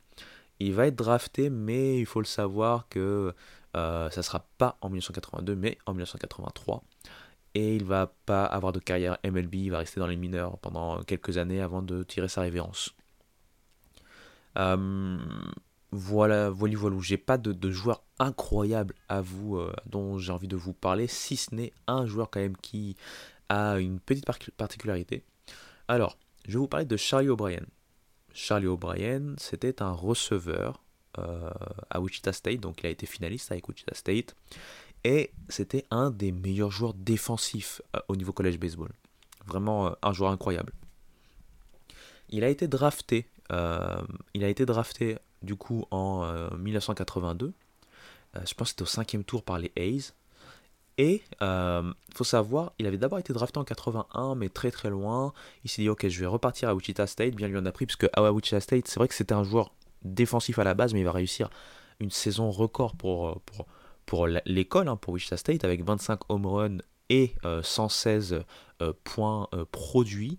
[0.60, 3.34] Il va être drafté, mais il faut le savoir que
[3.76, 6.82] euh, ça ne sera pas en 1982, mais en 1983.
[7.54, 11.02] Et il va pas avoir de carrière MLB, il va rester dans les mineurs pendant
[11.02, 12.94] quelques années avant de tirer sa révérence.
[14.58, 15.18] Euh,
[15.90, 16.96] voilà, voilà, voilà.
[17.00, 21.06] J'ai pas de, de, joueur incroyable à vous euh, dont j'ai envie de vous parler,
[21.06, 22.96] si ce n'est un joueur quand même qui
[23.48, 25.24] a une petite particularité.
[25.86, 27.62] Alors, je vais vous parler de Charlie O'Brien.
[28.38, 30.80] Charlie O'Brien, c'était un receveur
[31.18, 31.50] euh,
[31.90, 34.36] à Wichita State, donc il a été finaliste avec Wichita State,
[35.02, 38.92] et c'était un des meilleurs joueurs défensifs euh, au niveau college baseball.
[39.44, 40.72] Vraiment euh, un joueur incroyable.
[42.28, 47.54] Il a été drafté, il a été drafté du coup en 1982.
[48.34, 50.14] je pense que c'était au cinquième tour par les A's.
[50.98, 54.90] Et il euh, faut savoir, il avait d'abord été drafté en 81, mais très très
[54.90, 55.32] loin.
[55.64, 57.36] Il s'est dit, ok, je vais repartir à Wichita State.
[57.36, 59.44] Bien lui en a pris, parce que à Wichita State, c'est vrai que c'était un
[59.44, 59.72] joueur
[60.02, 61.50] défensif à la base, mais il va réussir
[62.00, 63.66] une saison record pour, euh, pour,
[64.06, 66.78] pour l'école, hein, pour Wichita State, avec 25 home runs
[67.10, 68.42] et 116
[68.82, 70.38] euh, points produits.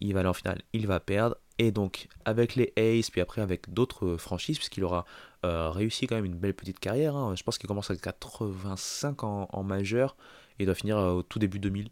[0.00, 1.36] Il va aller en finale, il va perdre.
[1.58, 5.06] Et donc, avec les Aces, puis après avec d'autres franchises, puisqu'il aura
[5.44, 7.16] euh, réussi quand même une belle petite carrière.
[7.16, 7.34] Hein.
[7.34, 10.16] Je pense qu'il commence à 85 en, en majeur
[10.58, 11.88] et doit finir euh, au tout début 2000.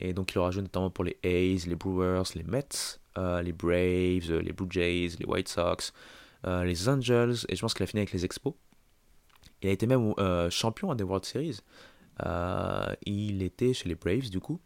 [0.00, 3.52] Et donc il aura joué notamment pour les A's, les Brewers, les Mets, euh, les
[3.52, 5.92] Braves, les Blue Jays, les White Sox,
[6.44, 8.54] les Angels, et je pense qu'il a fini avec les Expos.
[9.62, 10.12] Il a été même
[10.50, 11.60] champion à des World Series.
[13.06, 14.58] il était chez les Braves du coup.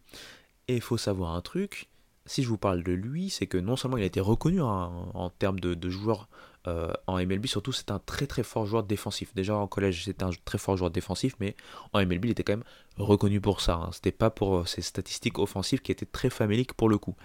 [0.67, 1.87] Et il faut savoir un truc,
[2.27, 5.31] si je vous parle de lui, c'est que non seulement il a été reconnu en
[5.39, 6.27] termes de, joueur
[6.67, 9.33] euh, en MLB, surtout c'est un très très fort joueur défensif.
[9.33, 11.55] Déjà en collège c'était un très fort joueur défensif, mais
[11.93, 12.65] en MLB il était quand même
[12.97, 13.75] reconnu pour ça.
[13.75, 13.89] Hein.
[13.93, 17.15] C'était pas pour euh, ses statistiques offensives qui étaient très faméliques pour le coup.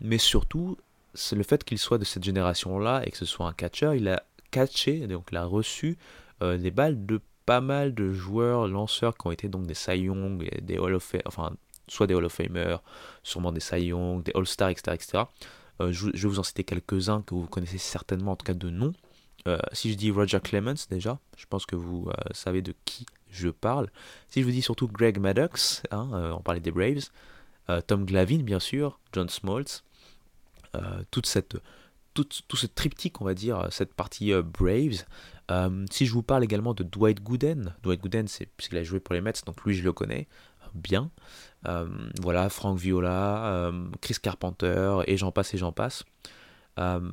[0.00, 0.76] Mais surtout,
[1.14, 4.08] c'est le fait qu'il soit de cette génération-là et que ce soit un catcher, il
[4.08, 5.96] a catché, donc il a reçu
[6.42, 9.98] euh, des balles de pas mal de joueurs lanceurs qui ont été donc des Cy
[9.98, 11.52] Young, des Hall of enfin
[11.88, 12.76] soit des Hall of Famer,
[13.22, 15.24] sûrement des Cy Young, des All Stars, etc., etc.
[15.80, 18.70] Euh, je, vais vous en citer quelques-uns que vous connaissez certainement, en tout cas de
[18.70, 18.92] nom.
[19.46, 23.06] Euh, si je dis Roger Clemens, déjà, je pense que vous euh, savez de qui
[23.28, 23.90] je parle.
[24.28, 27.08] Si je vous dis surtout Greg Maddox, hein, on parlait des Braves,
[27.88, 29.82] Tom Glavine, bien sûr, John Smoltz,
[31.10, 31.56] toute cette,
[32.14, 35.04] tout, ce triptyque, on va dire, cette partie Braves.
[35.90, 39.14] si je vous parle également de Dwight Gooden, Dwight Gooden, c'est puisqu'il a joué pour
[39.14, 40.28] les Mets, donc lui je le connais
[40.74, 41.10] bien.
[41.66, 41.86] Euh,
[42.20, 46.04] voilà, Frank Viola, euh, Chris Carpenter, et j'en passe et j'en passe.
[46.78, 47.10] Euh,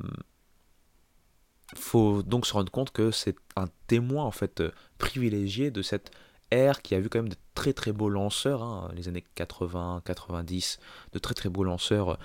[1.74, 4.62] faut donc se rendre compte que c'est un témoin en fait
[4.98, 6.10] privilégié de cette
[6.50, 10.02] ère qui a vu quand même de très très beaux lanceurs, hein, les années 80,
[10.04, 10.78] 90,
[11.12, 12.18] de très très beaux lanceurs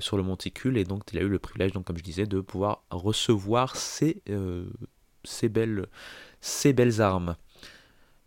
[0.00, 2.40] sur le monticule et donc il a eu le privilège, donc comme je disais, de
[2.42, 4.22] pouvoir recevoir ces,
[5.48, 5.86] belles,
[6.74, 7.36] belles armes.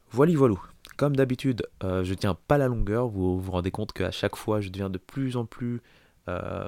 [0.09, 0.55] Voilà, voilà.
[0.97, 3.07] Comme d'habitude, euh, je tiens pas la longueur.
[3.07, 5.81] Vous vous rendez compte qu'à chaque fois, je deviens de plus en plus
[6.29, 6.67] euh,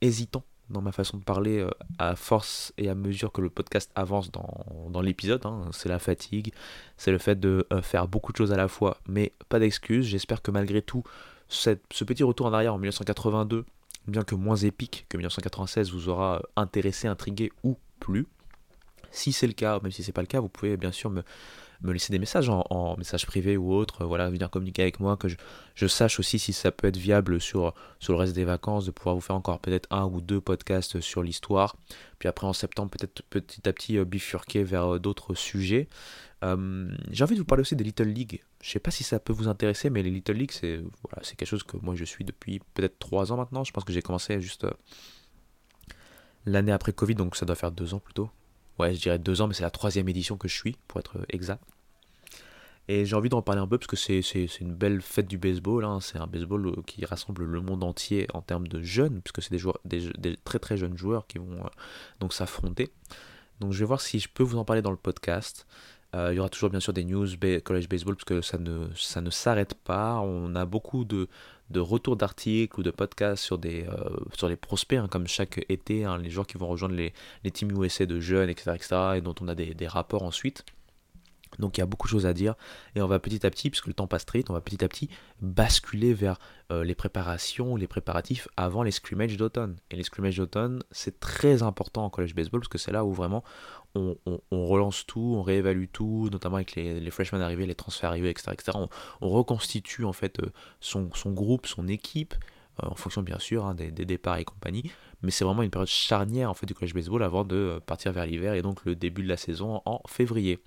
[0.00, 3.92] hésitant dans ma façon de parler euh, à force et à mesure que le podcast
[3.94, 5.46] avance dans, l'épisode.
[5.46, 5.68] Hein.
[5.72, 6.52] C'est la fatigue,
[6.96, 10.06] c'est le fait de faire beaucoup de choses à la fois, mais pas d'excuses.
[10.06, 11.04] J'espère que malgré tout,
[11.48, 11.70] ce
[12.04, 13.64] petit retour en arrière en 1982,
[14.08, 18.26] bien que moins épique que 1996, vous aura intéressé, intrigué ou plus.
[19.12, 21.22] Si c'est le cas, même si c'est pas le cas, vous pouvez bien sûr me
[21.82, 25.28] me laisser des messages en, message privé ou autre, voilà, venir communiquer avec moi, que
[25.28, 27.74] je, sache aussi si ça peut être viable sur,
[28.08, 31.22] le reste des vacances, de pouvoir vous faire encore peut-être un ou deux podcasts sur
[31.22, 31.76] l'histoire.
[32.18, 35.88] Puis après en septembre, peut-être petit à petit euh, bifurquer vers euh, d'autres sujets.
[36.44, 38.42] Euh, j'ai envie de vous parler aussi des Little League.
[38.62, 41.36] Je sais pas si ça peut vous intéresser, mais les Little League, c'est voilà, c'est
[41.36, 43.64] quelque chose que moi je suis depuis peut-être trois ans maintenant.
[43.64, 44.66] Je pense que j'ai commencé juste
[46.46, 48.30] l'année après Covid, donc ça doit faire deux ans plutôt
[48.78, 51.18] ouais, je dirais deux ans, mais c'est la troisième édition que je suis, pour être
[51.28, 51.62] exact.
[52.88, 54.20] Et j'ai envie d'en parler un peu parce que c'est,
[54.60, 55.84] une belle fête du baseball.
[55.84, 55.98] Hein.
[56.00, 59.56] C'est un baseball euh, qui rassemble le monde entier en termes de jeunes, puisque c'est
[59.84, 61.68] des, des, très très jeunes joueurs qui vont euh,
[62.20, 62.92] donc s'affronter.
[63.58, 65.66] Donc je vais voir si je peux vous en parler dans le podcast.
[66.14, 67.26] Euh, il y aura toujours bien sûr des news
[67.64, 70.20] college baseball parce que ça ne, ça ne s'arrête pas.
[70.20, 71.28] On a beaucoup de,
[71.70, 75.64] de retours d'articles ou de podcasts sur, des, euh, sur les prospects, hein, comme chaque
[75.68, 77.12] été, hein, les joueurs qui vont rejoindre les,
[77.50, 78.76] teams USA de jeunes, etc.,
[79.16, 80.64] et dont on a des, des rapports ensuite.
[81.58, 82.54] Donc il y a beaucoup de choses à dire
[82.94, 84.84] et on va petit à petit, puisque le temps passe très vite, on va petit
[84.84, 85.08] à petit
[85.40, 86.38] basculer vers
[86.70, 89.76] euh, les préparations, les préparatifs avant les scrimmages d'automne.
[89.90, 93.12] Et les scrimmages d'automne, c'est très important en college baseball parce que c'est là où
[93.12, 93.44] vraiment
[93.96, 98.50] on, relance tout, on réévalue tout, notamment avec les, freshmen arrivés, les transferts arrivés, etc.
[98.52, 98.78] etc.
[99.20, 102.34] On, reconstitue en fait euh, son, groupe, son équipe,
[102.82, 104.90] euh, en fonction bien sûr hein, des, départs et compagnie.
[105.22, 108.26] Mais c'est vraiment une période charnière en fait du college baseball avant de partir vers
[108.26, 110.60] l'hiver et donc le début de la saison en février.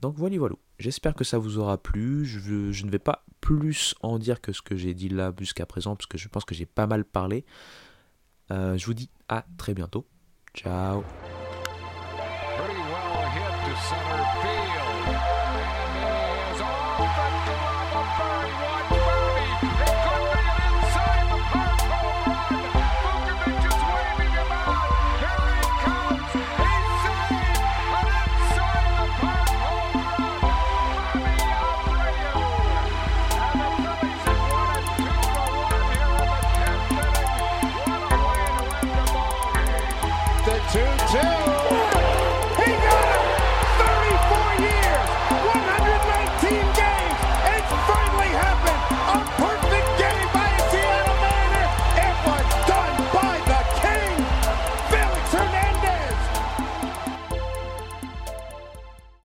[0.00, 0.54] Donc voilà, voilà.
[0.78, 2.24] J'espère que ça vous aura plu.
[2.24, 5.96] Je, ne vais pas plus en dire que ce que j'ai dit là jusqu'à présent,
[5.96, 7.44] parce que je pense que j'ai pas mal parlé.
[8.50, 10.06] Euh, je vous dis à très bientôt.
[10.54, 11.02] Ciao.
[13.76, 14.45] center.